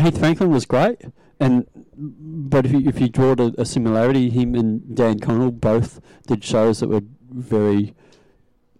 [0.00, 1.02] Heath Franklin was great,
[1.40, 1.66] and
[1.96, 6.44] but if you if you draw a, a similarity, him and Dan Connell both did
[6.44, 7.94] shows that were very.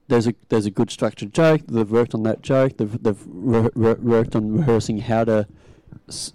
[0.09, 1.62] There's a there's a good structured joke.
[1.68, 2.78] They've worked on that joke.
[2.78, 5.47] They've they've re- re- worked on rehearsing how to
[6.09, 6.32] s-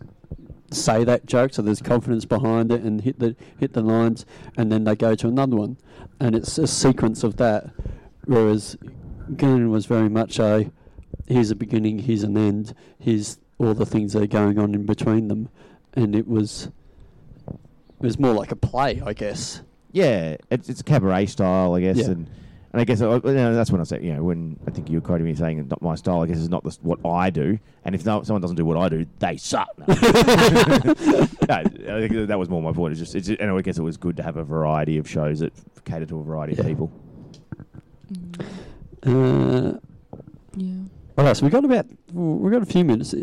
[0.70, 4.72] say that joke, so there's confidence behind it and hit the hit the lines, and
[4.72, 5.78] then they go to another one,
[6.20, 7.72] and it's a sequence of that.
[8.26, 8.78] Whereas
[9.36, 10.72] Gillian was very much a
[11.28, 14.86] here's a beginning, here's an end, here's all the things that are going on in
[14.86, 15.50] between them,
[15.94, 16.70] and it was
[17.48, 19.62] it was more like a play, I guess.
[19.92, 22.06] Yeah, it's, it's cabaret style, I guess, Yeah.
[22.08, 22.30] and
[22.74, 24.90] and I guess uh, you know, that's when I say you know when I think
[24.90, 26.22] you were quoting me saying not my style.
[26.24, 28.78] I guess is not the, what I do, and if no, someone doesn't do what
[28.78, 29.70] I do, they suck.
[29.78, 29.86] No.
[29.94, 29.96] no,
[31.50, 31.64] I
[32.08, 32.92] think that was more my point.
[32.94, 35.40] It's just, it's, and I guess it was good to have a variety of shows
[35.42, 35.54] that
[35.86, 36.62] cater to a variety Yeah.
[36.62, 36.92] of people.
[39.04, 39.74] Uh,
[40.56, 40.76] Yeah.
[41.18, 43.14] All right, so we got about we got a few minutes.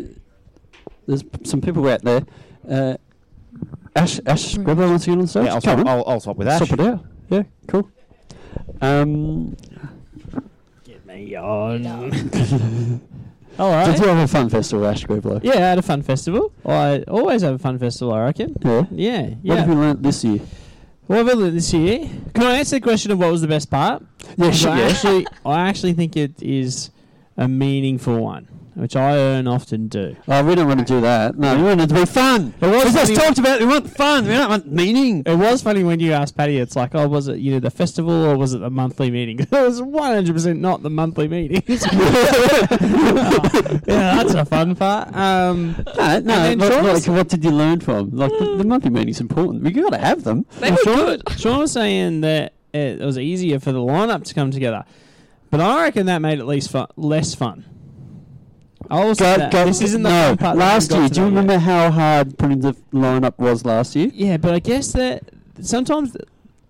[1.07, 2.21] There's some people out there.
[2.69, 2.95] Uh,
[3.95, 4.65] Ash Ash Right.
[4.67, 5.45] Greblo wants to get on stage.
[5.45, 5.87] Yeah, I'll Come swap, on.
[5.87, 6.59] I'll, I'll swap with Ash.
[6.67, 7.05] Swap it out.
[7.29, 7.89] Yeah, cool.
[8.81, 9.57] Um,
[10.85, 11.83] Get me on.
[11.83, 13.01] Did
[13.59, 13.99] All right.
[13.99, 15.41] you have a fun festival, Ash Greblo?
[15.43, 16.53] Yeah, I had a fun festival.
[16.65, 18.55] I always have a fun festival, I reckon.
[18.63, 18.85] Yeah.
[18.91, 19.55] Yeah, What yeah.
[19.55, 20.39] have you learnt this year?
[21.07, 22.09] What have I learned this year?
[22.33, 24.01] Can I answer the question of what was the best part?
[24.01, 24.71] Yeah, Because sure.
[24.71, 24.85] I Yeah.
[24.87, 26.89] actually, I actually think it is
[27.41, 30.15] a meaningful one, which I and often do.
[30.27, 31.37] Oh, we don't want to do that.
[31.37, 32.53] No, we want it to be fun.
[32.61, 34.25] It was we just funny- talked about we want fun.
[34.27, 35.23] We don't want meaning.
[35.25, 36.57] It was funny when you asked Patti.
[36.57, 39.39] It's like, oh, was it you know the festival or was it the monthly meeting?
[39.41, 41.63] it was one hundred percent not the monthly meeting.
[42.81, 45.13] yeah, that's a fun part.
[45.15, 46.03] Um, No, no.
[46.03, 48.11] And then Like, Sean like, was- what did you learn from?
[48.11, 49.63] Like the, the monthly meeting's important.
[49.63, 50.45] We got to have them.
[50.59, 51.21] They were Sean, good.
[51.37, 54.85] Sean was saying that it was easier for the lineup to come together,
[55.51, 57.65] but I reckon that made it least fun, less fun.
[58.89, 59.51] I will say that.
[59.51, 61.07] this isn't the no, fun part last year.
[61.07, 61.61] Do you remember yet.
[61.61, 64.09] how hard putting the lineup was last year?
[64.13, 65.23] Yeah, but I guess that
[65.61, 66.17] sometimes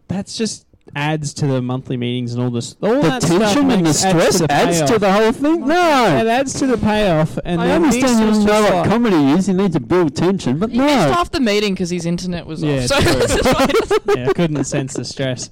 [0.07, 0.65] that's just
[0.95, 2.75] adds to the monthly meetings and all this.
[2.81, 5.11] All The that stuff tension and the makes- adds stress to the adds to the
[5.11, 5.67] whole thing.
[5.67, 8.73] No, it adds to the payoff, and I then this understand was you know what
[8.73, 9.47] like- comedy is.
[9.47, 11.13] You need to build tension, but He missed no.
[11.13, 12.85] half the meeting because his internet was Yeah, off.
[12.87, 13.13] So true.
[13.13, 15.49] this is why he doesn't- yeah, I couldn't sense the stress.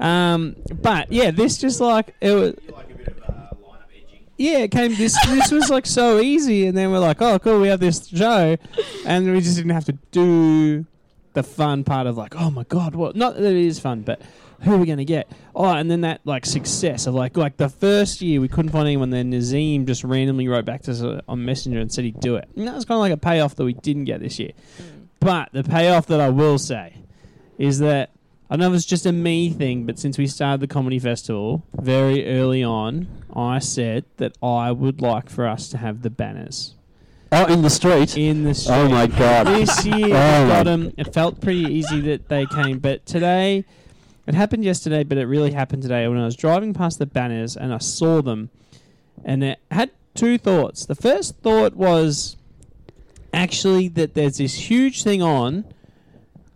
[0.00, 2.54] Um, but yeah, this just like it was.
[2.74, 4.20] like a bit of uh, lineup edging.
[4.36, 4.94] Yeah, it came.
[4.96, 8.06] This this was like so easy, and then we're like, oh, cool, we have this
[8.08, 8.56] show,
[9.06, 10.86] and we just didn't have to do
[11.34, 13.16] the fun part of like, oh my god, what?
[13.16, 14.20] Not that it is fun, but
[14.62, 15.30] who are we gonna get?
[15.54, 18.86] Oh, and then that like success of like like the first year we couldn't find
[18.86, 19.10] anyone.
[19.10, 22.36] Then Nazeem just randomly wrote back to us uh, on Messenger and said he'd do
[22.36, 22.48] it.
[22.56, 24.52] And that was kind of like a payoff that we didn't get this year.
[25.20, 26.94] But the payoff that I will say
[27.58, 28.10] is that
[28.50, 32.26] I know it's just a me thing, but since we started the comedy festival very
[32.38, 36.74] early on, I said that I would like for us to have the banners
[37.34, 38.14] Oh, in the street.
[38.18, 38.74] in the street.
[38.74, 39.46] Oh my god.
[39.46, 40.92] This year, Oh we got them.
[40.98, 43.64] It felt pretty easy that they came, but today,
[44.26, 47.56] it happened yesterday, but it really happened today when I was driving past the banners
[47.56, 48.50] and I saw them,
[49.24, 50.86] and it had two thoughts.
[50.86, 52.36] The first thought was
[53.32, 55.64] actually that there's this huge thing on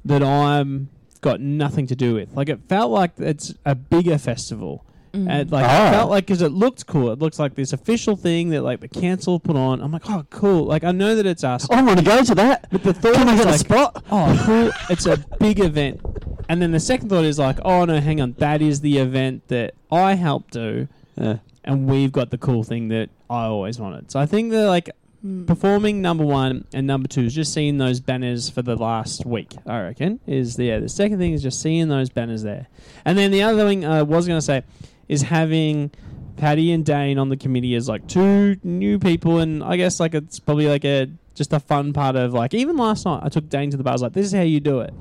[0.05, 0.89] that I'm
[1.21, 2.35] got nothing to do with.
[2.37, 4.85] Like it felt like it's a bigger festival.
[5.12, 5.29] Mm.
[5.31, 5.89] And like Ah.
[5.89, 7.11] it felt like because it looked cool.
[7.11, 9.81] It looks like this official thing that like the council put on.
[9.81, 10.64] I'm like, oh, cool.
[10.64, 11.69] Like I know that it's us.
[11.71, 12.69] I want to go to that.
[12.71, 14.05] But the thought Can I is get a spot?
[14.12, 14.71] oh, cool.
[14.91, 16.01] It's a big event.
[16.49, 19.49] And then the second thought is like, oh no, hang on, that is the event
[19.49, 20.89] that I helped do,
[21.21, 21.39] Yeah.
[21.65, 24.11] and we've got the cool thing that I always wanted.
[24.11, 24.91] So I think that like
[25.25, 25.47] Mm.
[25.47, 29.55] performing number one and number two is just seeing those banners for the last week.
[29.67, 32.69] I reckon is the yeah, the second thing is just seeing those banners there,
[33.05, 34.63] and then the other thing I was going to say
[35.09, 35.91] is having
[36.37, 40.15] Patti and Dane on the committee as like two new people, and I guess like
[40.15, 43.49] it's probably like a just a fun part of like even last night I took
[43.49, 43.93] Dane to the bar.
[43.93, 44.93] I was like, this is how you do it.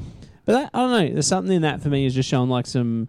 [0.46, 1.14] But that, I don't know.
[1.14, 3.08] There's something in that for me is just showing like some,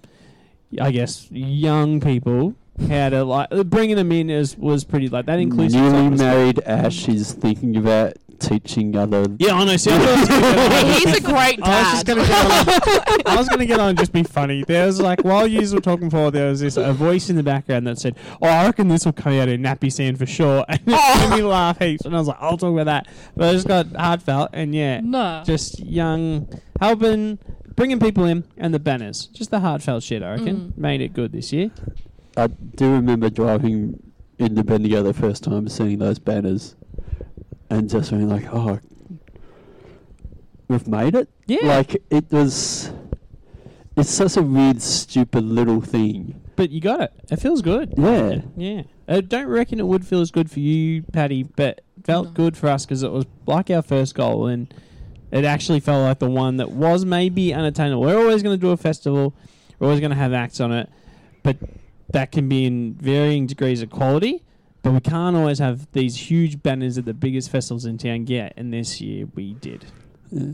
[0.80, 2.54] I guess, young people
[2.88, 7.08] how to like bringing them in is was pretty like that includes Newly married Ash
[7.08, 9.26] is thinking about teaching other.
[9.38, 9.76] Yeah, I know.
[9.76, 12.06] See, I thought it was gonna get on- Hey, he's a great I was just
[12.06, 12.16] dad.
[12.16, 13.20] gonna get on.
[13.26, 14.64] I was gonna get on and just be funny.
[14.64, 17.42] There was like while you were talking before, there was this a voice in the
[17.42, 20.64] background that said, "Oh, I reckon this will come out in nappy sand for sure,"
[20.68, 22.04] and it made me laugh heaps.
[22.04, 25.00] And I was like, "I'll talk about that," but I just got heartfelt and yeah,
[25.00, 25.44] Nah.
[25.44, 26.48] just young
[26.80, 27.38] helping,
[27.74, 30.22] bringing people in, and the banners, just the heartfelt shit.
[30.22, 30.78] I reckon Mm.
[30.78, 31.70] made it good this year.
[32.36, 34.02] I do remember driving
[34.38, 36.76] into Bendigo the first time, seeing those banners,
[37.70, 38.78] and just being like, "Oh,
[40.68, 42.90] we've made it." Yeah, Like it was.
[43.96, 46.42] It's such a weird, stupid little thing.
[46.54, 47.12] but you got it.
[47.30, 47.94] It feels good.
[47.96, 48.40] Yeah.
[48.56, 48.82] Yeah.
[49.08, 52.32] I don't reckon it would feel as good for you, Patti, but felt No.
[52.32, 54.72] good for us because it was like our first goal and
[55.30, 58.00] it actually felt like the one that was maybe unattainable.
[58.02, 59.34] We're always going to do a festival,
[59.78, 60.88] we're always going to have acts on it,
[61.42, 61.56] but
[62.10, 64.42] that can be in varying degrees of quality.
[64.86, 68.52] But we can't always have these huge banners that the biggest festivals in town get,
[68.56, 69.84] and this year we did.
[70.30, 70.52] Yeah.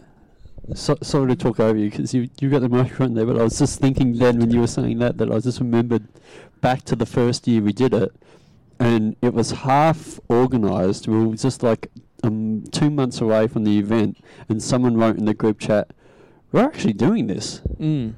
[0.75, 3.43] So, sorry to talk over you because you you got the microphone there, but I
[3.43, 6.09] was just thinking then when you were saying that that I just remembered
[6.63, 8.11] back to the first year we did it,
[8.81, 11.09] and it was half organised.
[11.09, 11.91] We were just like
[12.23, 14.17] um, two months away from the event,
[14.49, 15.93] and someone wrote in the group chat,
[16.53, 18.15] "We're actually doing this." Mm.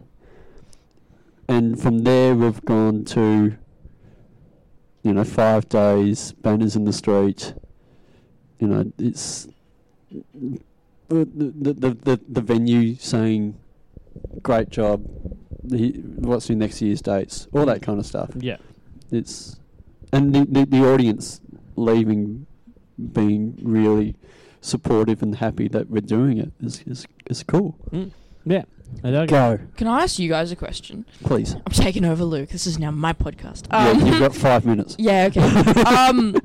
[1.49, 3.57] And from there we've gone to,
[5.05, 7.55] you know, five days, banners in the street.
[8.59, 9.46] You know, it's
[10.11, 13.57] the the the, the, venue saying,
[14.42, 15.05] "Great job."
[15.62, 17.46] The, what's your next year's dates?
[17.52, 18.30] All that kind of stuff.
[18.36, 18.57] Yeah.
[19.11, 19.61] It's
[20.12, 21.40] and the, the the audience
[21.76, 22.46] leaving,
[23.12, 24.16] being really
[24.62, 27.76] supportive and happy that we're doing it is is, is cool.
[27.90, 28.11] Mm.
[28.46, 28.64] Yeah.
[29.03, 31.05] I don't Go, Can I ask you guys a question?
[31.22, 31.55] please.
[31.55, 32.49] I'm taking over, Luke.
[32.51, 33.66] This is now my podcast.
[33.70, 34.97] yeah, Um, you've got five minutes.
[35.05, 35.40] Yeah, okay.
[35.82, 36.36] um,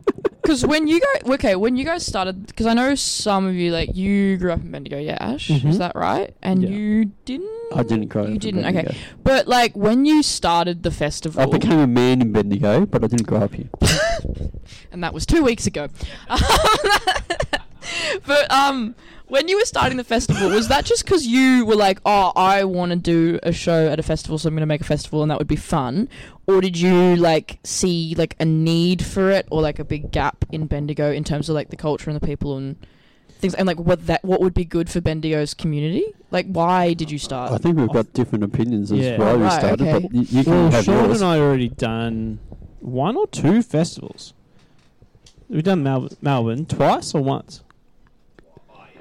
[0.41, 3.71] because when you guys, okay, when you guys started, because I know some of you,
[3.71, 5.69] like, you grew up in Bendigo, yeah, Ash, Mhm.
[5.69, 6.33] is that right?
[6.41, 6.69] And Yeah.
[6.69, 7.49] you didn't.
[7.75, 8.61] I didn't grow up You in didn't.
[8.63, 8.89] Bendigo.
[8.89, 13.03] Okay, but like when you started the festival, I became a man in Bendigo, but
[13.03, 13.69] I didn't grow up here.
[14.91, 15.87] and that was two weeks ago.
[18.25, 18.95] but um,
[19.29, 22.63] when you were starting the festival, was that just because you were like, oh, I
[22.65, 25.21] want to do a show at a festival, so I'm going to make a festival,
[25.21, 26.09] and that would be fun,
[26.47, 30.45] or did you like see like a need for it, or like a big gap
[30.51, 32.75] in Bendigo in terms of like the culture and the people and
[33.39, 36.03] things, and like what that what would be good for Bendigo's community?
[36.31, 37.51] Like, why did you start?
[37.51, 39.17] I think we've got different opinions as Yeah.
[39.17, 39.91] why we Right, started, okay.
[40.07, 41.21] but y- you can Well, have Sean yours.
[41.21, 42.39] and I already done
[42.81, 44.33] one or two festivals.
[45.49, 47.61] We've done Mel- Melbourne twice or once.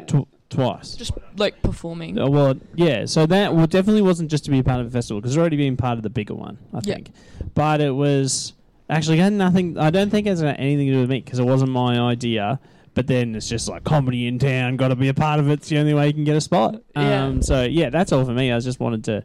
[0.09, 0.97] Tw- twice.
[0.97, 2.19] Just like performing.
[2.19, 3.05] Uh, well, yeah.
[3.05, 5.39] So that well, definitely wasn't just to be a part of a festival because it's
[5.41, 6.95] already been part of the bigger one, I Yeah.
[6.95, 7.11] think.
[7.55, 8.55] But it was
[8.91, 9.79] actually had nothing.
[9.79, 12.59] I don't think it has anything to do with me because it wasn't my idea.
[12.95, 15.53] But then it's just like comedy in town, got to be a part of it.
[15.61, 16.83] It's the only way you can get a spot.
[16.97, 17.27] Yeah.
[17.27, 18.51] Um, so yeah, that's all for me.
[18.51, 19.23] I just wanted to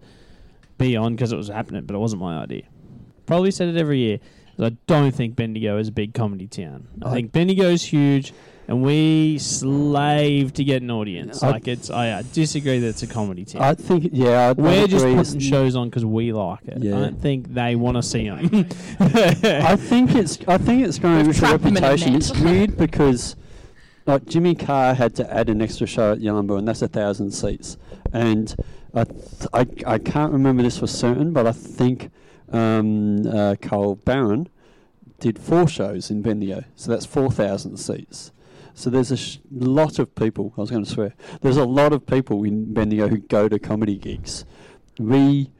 [0.78, 2.64] be on because it was happening, but it wasn't my idea.
[3.26, 4.20] Probably said it every year.
[4.58, 6.86] 'cause I don't think Bendigo is a big comedy town.
[7.02, 8.32] I, I- think Bendigo's huge,
[8.68, 11.44] and we slave to get an audience.
[11.44, 13.62] I- like it's, I uh, disagree that it's a comedy town.
[13.62, 15.16] I think, yeah, I'd, We're just agree.
[15.18, 16.82] putting shows on because we like it.
[16.82, 16.98] Yeah.
[16.98, 18.68] I don't think they want to see them.
[19.00, 22.16] I think it's I think it's going with the trapped them in a reputation.
[22.16, 23.36] It's weird because
[24.06, 27.32] like Jimmy Carr had to add an extra show at Ulumbarra, and that's a thousand
[27.32, 27.78] seats.
[28.12, 28.56] And
[28.94, 29.18] I, th-
[29.54, 32.12] I I can't remember this for certain, but I think
[32.52, 34.48] um, uh, Carl Barron
[35.20, 38.32] did four shows in Bendigo, so that's four thousand seats.
[38.76, 40.54] So there's a sh- lot of people.
[40.58, 41.14] I was going to swear.
[41.42, 44.46] There's a lot of people in Bendigo who go to comedy gigs.
[45.00, 45.52] We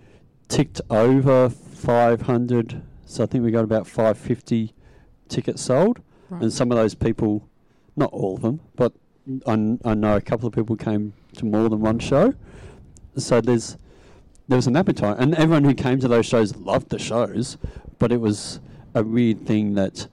[0.48, 4.74] ticked over 500, so I think we got about 550
[5.30, 6.00] tickets sold,
[6.30, 6.42] Right.
[6.42, 7.48] and some of those people,
[7.96, 8.94] not all of them, but
[9.46, 12.34] I, I know a couple of people came to more than one show.
[13.18, 13.78] So there's
[14.48, 17.58] there was an appetite, and everyone who came to those shows loved the shows,
[18.00, 18.60] but it was
[18.94, 20.08] a weird thing that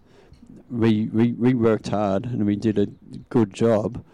[0.71, 2.87] we we, we worked hard and we did a
[3.29, 4.05] good job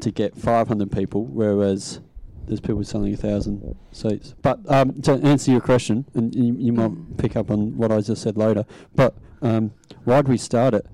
[0.00, 2.00] to get 500 people, whereas
[2.46, 4.34] there's people selling a thousand seats.
[4.42, 8.00] But um, to answer your question, and you, you might pick up on what I
[8.00, 9.72] just said later, but um,
[10.04, 10.86] why'd we start it?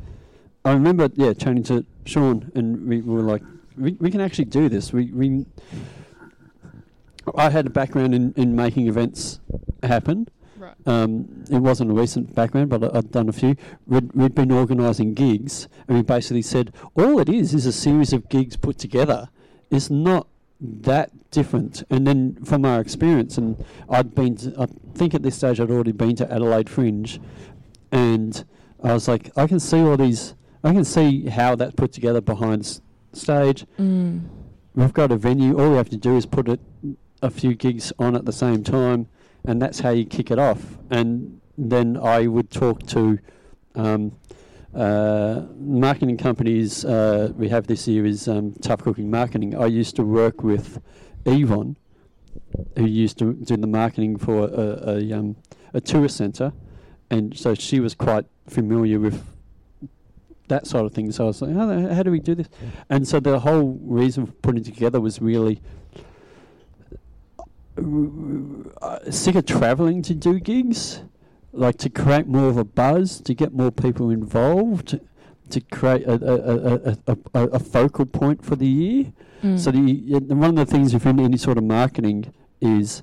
[0.65, 3.43] I remember, yeah, chatting to Sean, and we, we were like,
[3.77, 4.93] we, we can actually do this.
[4.93, 5.47] We, we
[7.35, 9.41] I had a background in, in making events
[9.83, 10.29] happen.
[10.59, 10.75] Right.
[10.87, 13.57] Um, it wasn't a recent background, but I, I'd done a few.
[13.87, 18.13] We'd, we'd been organising gigs, and we basically said all it is is a series
[18.13, 19.29] of gigs put together.
[19.71, 20.27] It's not
[20.61, 21.85] that different.
[21.91, 25.71] And then from our experience, and I'd been, to, I think at this stage I'd
[25.71, 27.21] already been to Adelaide Fringe,
[27.93, 28.45] and
[28.83, 30.35] I was like, I can see all these.
[30.65, 32.81] I can see how that's put together behind s-
[33.13, 33.65] stage.
[33.79, 34.23] Mm.
[34.75, 35.57] We've got a venue.
[35.59, 36.61] All we have to do is put it,
[37.23, 39.07] a few gigs on at the same time,
[39.47, 40.79] and that's how you kick it off.
[40.91, 43.19] And then I would talk to
[43.75, 44.13] um,
[44.75, 46.85] uh, marketing companies.
[46.85, 49.57] Uh, we have this year is um, Tough Cooking Marketing.
[49.57, 50.81] I used to work with
[51.25, 51.77] Yvonne,
[52.77, 55.37] who used to do the marketing for a, a, um,
[55.75, 56.53] a tourist centre,
[57.11, 59.25] and so she was quite familiar with
[60.49, 61.11] that sort of thing.
[61.13, 62.49] So I was like, how, how do we do this?
[62.89, 65.61] And so the whole reason for putting it together was really
[68.83, 71.03] uh, sick of traveling to do gigs,
[71.53, 74.99] like to create more of a buzz, to get more people involved,
[75.51, 79.13] to create a, a, a, a, focal point for the year.
[79.43, 79.59] Mm.
[79.59, 83.03] So the, one of the things within any sort of marketing is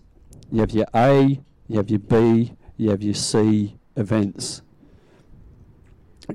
[0.51, 4.61] you have your A, you have your B, you have your C events.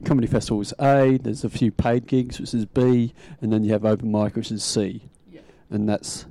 [0.05, 1.19] Comedy festival is A.
[1.21, 4.51] There's a few paid gigs, which is B, and then you have open mic, which
[4.51, 5.09] is C.
[5.69, 6.27] And that's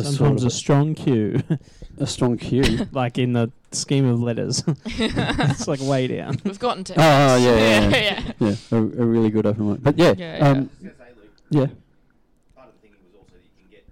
[0.00, 1.42] a sort Sometimes of a strong cue,
[1.98, 2.86] a strong cue.
[2.92, 4.62] like in the scheme of letters.
[4.86, 6.36] it's like way down.
[6.44, 6.94] We've gotten to.
[6.94, 8.32] Oh, yeah, yeah, yeah.
[8.38, 9.82] yeah, a, a really good open mic.
[9.82, 10.48] But yeah, Yeah, yeah.
[10.48, 11.66] um, I was going to say, Luke, yeah.
[12.54, 13.84] part of the thinking was also that you can get,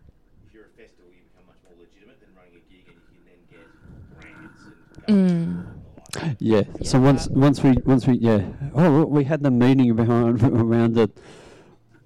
[0.46, 3.08] if you're a festival, you become much more legitimate than running a gig, and you
[3.12, 3.66] can then get
[4.18, 4.62] grants
[5.06, 5.64] and Mm.
[6.12, 6.62] government Yeah.
[6.84, 8.42] So once once we once we yeah
[8.74, 11.10] oh we- we had the meeting behind around the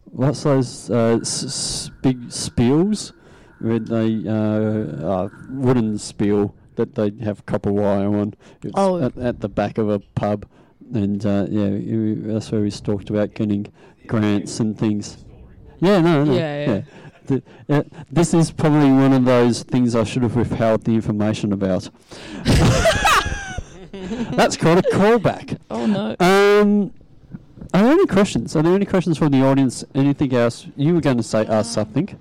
[0.07, 3.13] what's those uh, s- s- big spiels
[3.61, 8.35] where they uh, uh, wooden spiel that they have copper wire on.
[8.63, 8.99] It's Oh.
[9.03, 10.47] at, at the back of a pub,
[10.95, 13.67] and uh, yeah, we, that's where we talked about getting
[14.07, 15.25] grants and things.
[15.81, 16.83] Yeah, no, no, Yeah, yeah.
[17.27, 21.53] The, uh, this is probably one of those things I should have withheld the information
[21.53, 21.91] about.
[23.93, 25.59] That's called a callback.
[25.71, 26.17] Oh no.
[26.21, 26.93] Um,
[27.75, 28.57] are there any questions?
[28.57, 29.85] Are there any questions from the audience?
[29.95, 30.67] Anything else?
[30.77, 32.19] You were going to say ask something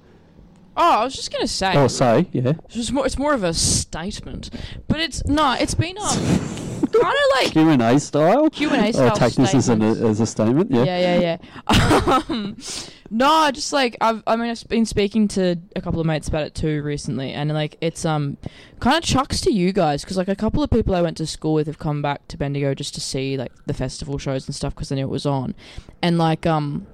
[0.80, 1.76] Oh, I was just gonna say.
[1.76, 2.54] or say, yeah.
[2.66, 3.06] It's just more.
[3.06, 4.52] It's more of a statement,
[4.88, 5.54] but it's no.
[5.54, 6.06] It's been um,
[6.94, 8.48] kind of like Q and A style.
[8.52, 10.70] Q and A Or style take this as, an, as a statement.
[10.70, 10.84] Yeah.
[10.84, 12.22] yeah, yeah, yeah.
[12.30, 12.58] um,
[13.10, 16.44] no, just like I've, I mean, I've been speaking to a couple of mates about
[16.44, 18.38] it too recently, and like it's um,
[18.80, 21.26] kind of chucks to you guys because like a couple of people I went to
[21.26, 24.54] school with have come back to Bendigo just to see like the festival shows and
[24.54, 25.56] stuff because they knew it was on,
[26.04, 26.86] and like um,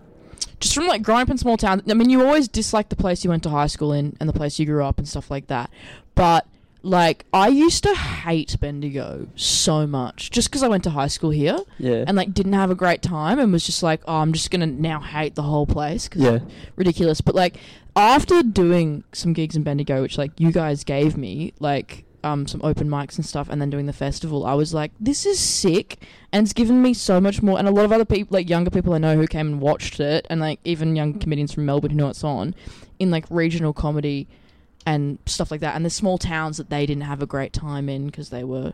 [0.64, 1.84] just from like growing up in small towns.
[1.90, 4.34] I mean, you always dislike the place you went to high school in and the
[4.34, 5.70] place you grew up and stuff like that,
[6.16, 6.48] but
[6.86, 11.30] Like I used to hate Bendigo so much, just because I went to high school
[11.30, 12.04] here Yeah.
[12.06, 14.68] and like didn't have a great time and was just like, oh, I'm just gonna
[14.68, 16.40] now hate the whole place because yeah.
[16.76, 17.22] ridiculous.
[17.22, 17.56] But like
[17.96, 22.62] after doing some gigs in Bendigo, which like you guys gave me, like um some
[22.64, 26.00] open mics and stuff, and then doing the festival, I was like, this is sick,
[26.32, 27.58] and it's given me so much more.
[27.60, 30.00] And a lot of other people, like younger people I know who came and watched
[30.00, 32.56] it, and like even young comedians from Melbourne who know it's on,
[33.00, 34.28] in like regional comedy
[34.86, 37.88] and stuff like that, and the small towns that they didn't have a great time
[37.90, 38.74] in because they were.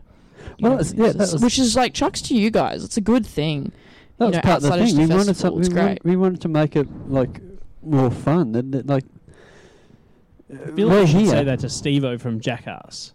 [0.60, 2.82] Well, know, it's- yeah, that was- which is like chucks to you guys.
[2.84, 3.72] It's a good thing.
[4.18, 4.96] That you was know, part of the thing.
[4.96, 5.74] We a wanted festival, something.
[5.74, 6.04] We, great.
[6.04, 7.40] we wanted to make it like
[7.82, 8.54] more fun.
[8.54, 9.04] And, and, like
[10.52, 11.30] I feel we're like you should here.
[11.30, 13.12] say that to Steve-O from Jackass.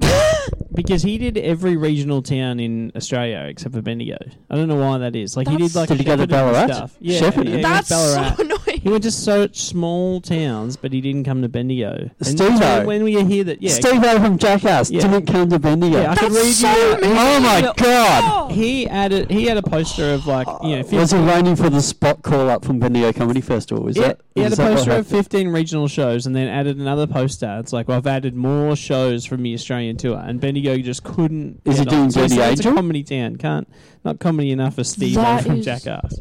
[0.74, 4.16] because he did every regional town in Australia except for Bendigo.
[4.50, 5.36] I don't know why that is.
[5.36, 6.66] Like he That's- did like Did he go to Shepparton and Ballarat?
[6.74, 6.96] Stuff.
[7.00, 7.44] Yeah, Shepparton?
[7.48, 8.55] yeah, he That's so annoying.
[8.86, 12.08] He went to such small towns, but he didn't come to Bendigo.
[12.20, 12.56] And Steve-O.
[12.56, 15.00] so when we hear that, yeah, Steve O from Jackass Yeah.
[15.00, 16.00] didn't come to Bendigo.
[16.02, 17.00] Yeah, I could That's read so you.
[17.02, 17.16] mean.
[17.18, 18.22] oh my god!
[18.48, 18.54] Oh.
[18.54, 19.28] He added.
[19.28, 20.82] He had a poster of like you know.
[20.82, 23.88] 50, Was he waiting for the spot call up from Bendigo Comedy Festival?
[23.88, 24.20] Is yeah, that?
[24.36, 25.24] he had a is that what poster of happened?
[25.24, 27.56] 15 regional shows and then added another poster.
[27.58, 30.18] It's like, well, I've added more shows from the Australian tour.
[30.24, 31.60] And Bendigo just couldn't.
[31.64, 31.98] Is he get on.
[31.98, 32.74] doing so he Dirty said It's a Angel?
[32.76, 33.34] comedy town.
[33.34, 33.66] Can't.
[34.04, 36.20] Not comedy enough for Steve That from is- Jackass.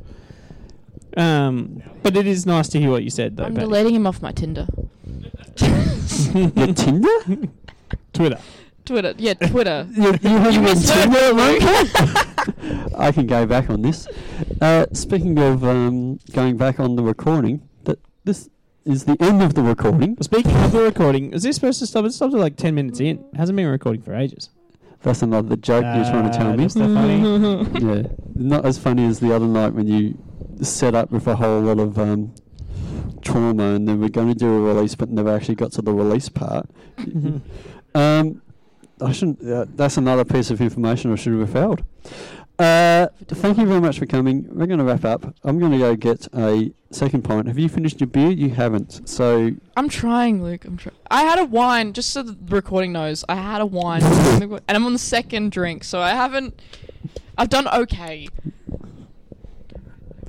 [1.18, 3.46] Um, but it is nice to hear what you said, though.
[3.46, 3.66] I'm Patti.
[3.68, 4.68] deleting him off my Tinder.
[6.34, 7.10] Your Tinder?
[8.14, 8.40] Twitter.
[8.86, 9.14] Twitter.
[9.18, 9.88] Yeah, Twitter.
[9.96, 12.96] You, you haven't been Tinder at me, one point?
[12.98, 14.08] I can go back on this.
[14.62, 18.50] Uh, speaking of um, going back on the recording, that this
[18.86, 20.16] is the end of the recording.
[20.16, 22.06] Well, speaking of the recording, is this supposed to stop?
[22.06, 23.18] It stopped at like 10 minutes in.
[23.34, 24.50] It hasn't been recording for ages.
[25.02, 26.64] That's another joke you're trying to tell Ah, me.
[26.64, 27.20] Just the funny.
[27.86, 30.18] yeah, not as funny as the other night when you
[30.62, 32.34] set up with a whole lot of um,
[33.22, 35.94] trauma, and then we're going to do a release, but never actually got to the
[35.94, 36.70] release part.
[37.96, 38.42] um,
[39.02, 39.48] I shouldn't.
[39.48, 41.84] Uh, that's another piece of information I should have withheld.
[42.58, 44.48] Uh, thank you very much for coming.
[44.50, 45.36] We're going to wrap up.
[45.44, 47.48] I'm going to go get a second pint.
[47.48, 48.30] Have you finished your beer?
[48.30, 49.08] You haven't.
[49.10, 50.64] So I'm trying, Luke.
[50.64, 50.96] I'm trying.
[51.12, 53.26] I had a wine, just so the recording knows.
[53.28, 56.62] I had a wine, and I'm on the second drink, so I haven't.
[57.38, 58.30] I've done okay.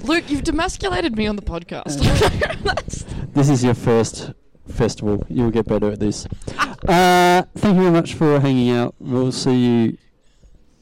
[0.03, 2.03] Luke, you've demasculated me on the podcast.
[3.36, 4.32] This is your first
[4.66, 5.22] festival.
[5.28, 6.26] You'll get better at this.
[6.86, 8.94] Uh, thank you very much for hanging out.
[9.01, 9.99] We'll see you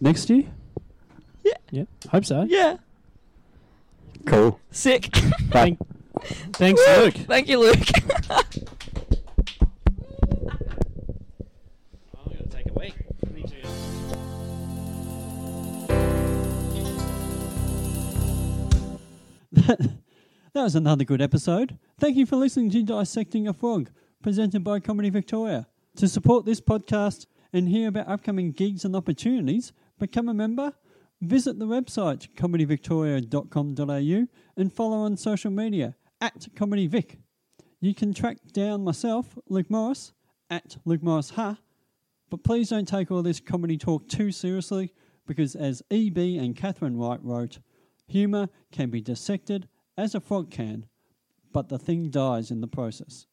[0.03, 0.45] next year.
[1.43, 1.85] Yeah, Yeah.
[2.11, 2.43] hope so.
[2.47, 2.77] yeah,
[4.27, 4.61] Cool.
[4.71, 5.11] sick.
[5.51, 5.79] Bye.
[5.79, 5.79] Thank,
[6.53, 7.15] thanks, Luke.
[7.27, 7.79] Thank you, Luke.
[19.55, 20.01] that
[20.55, 21.79] was another good episode.
[22.01, 23.89] Thank you for listening to Dissecting a Frog,
[24.21, 25.69] presented by Comedy Victoria.
[25.97, 30.73] To support this podcast and hear about upcoming gigs and opportunities, become a member.
[31.21, 34.27] Visit the website comedyvictoria.com.au
[34.57, 37.19] and follow on social media at ComedyVic.
[37.81, 40.13] You can track down myself, Luke Morris,
[40.51, 41.59] at Luke Morris Ha,
[42.29, 44.93] but please don't take all this comedy talk too seriously
[45.29, 46.39] because, as E.B.
[46.39, 47.61] and Katherine White wrote,
[48.07, 50.87] humour can be dissected as a frog can,
[51.53, 53.27] but the thing dies in the process.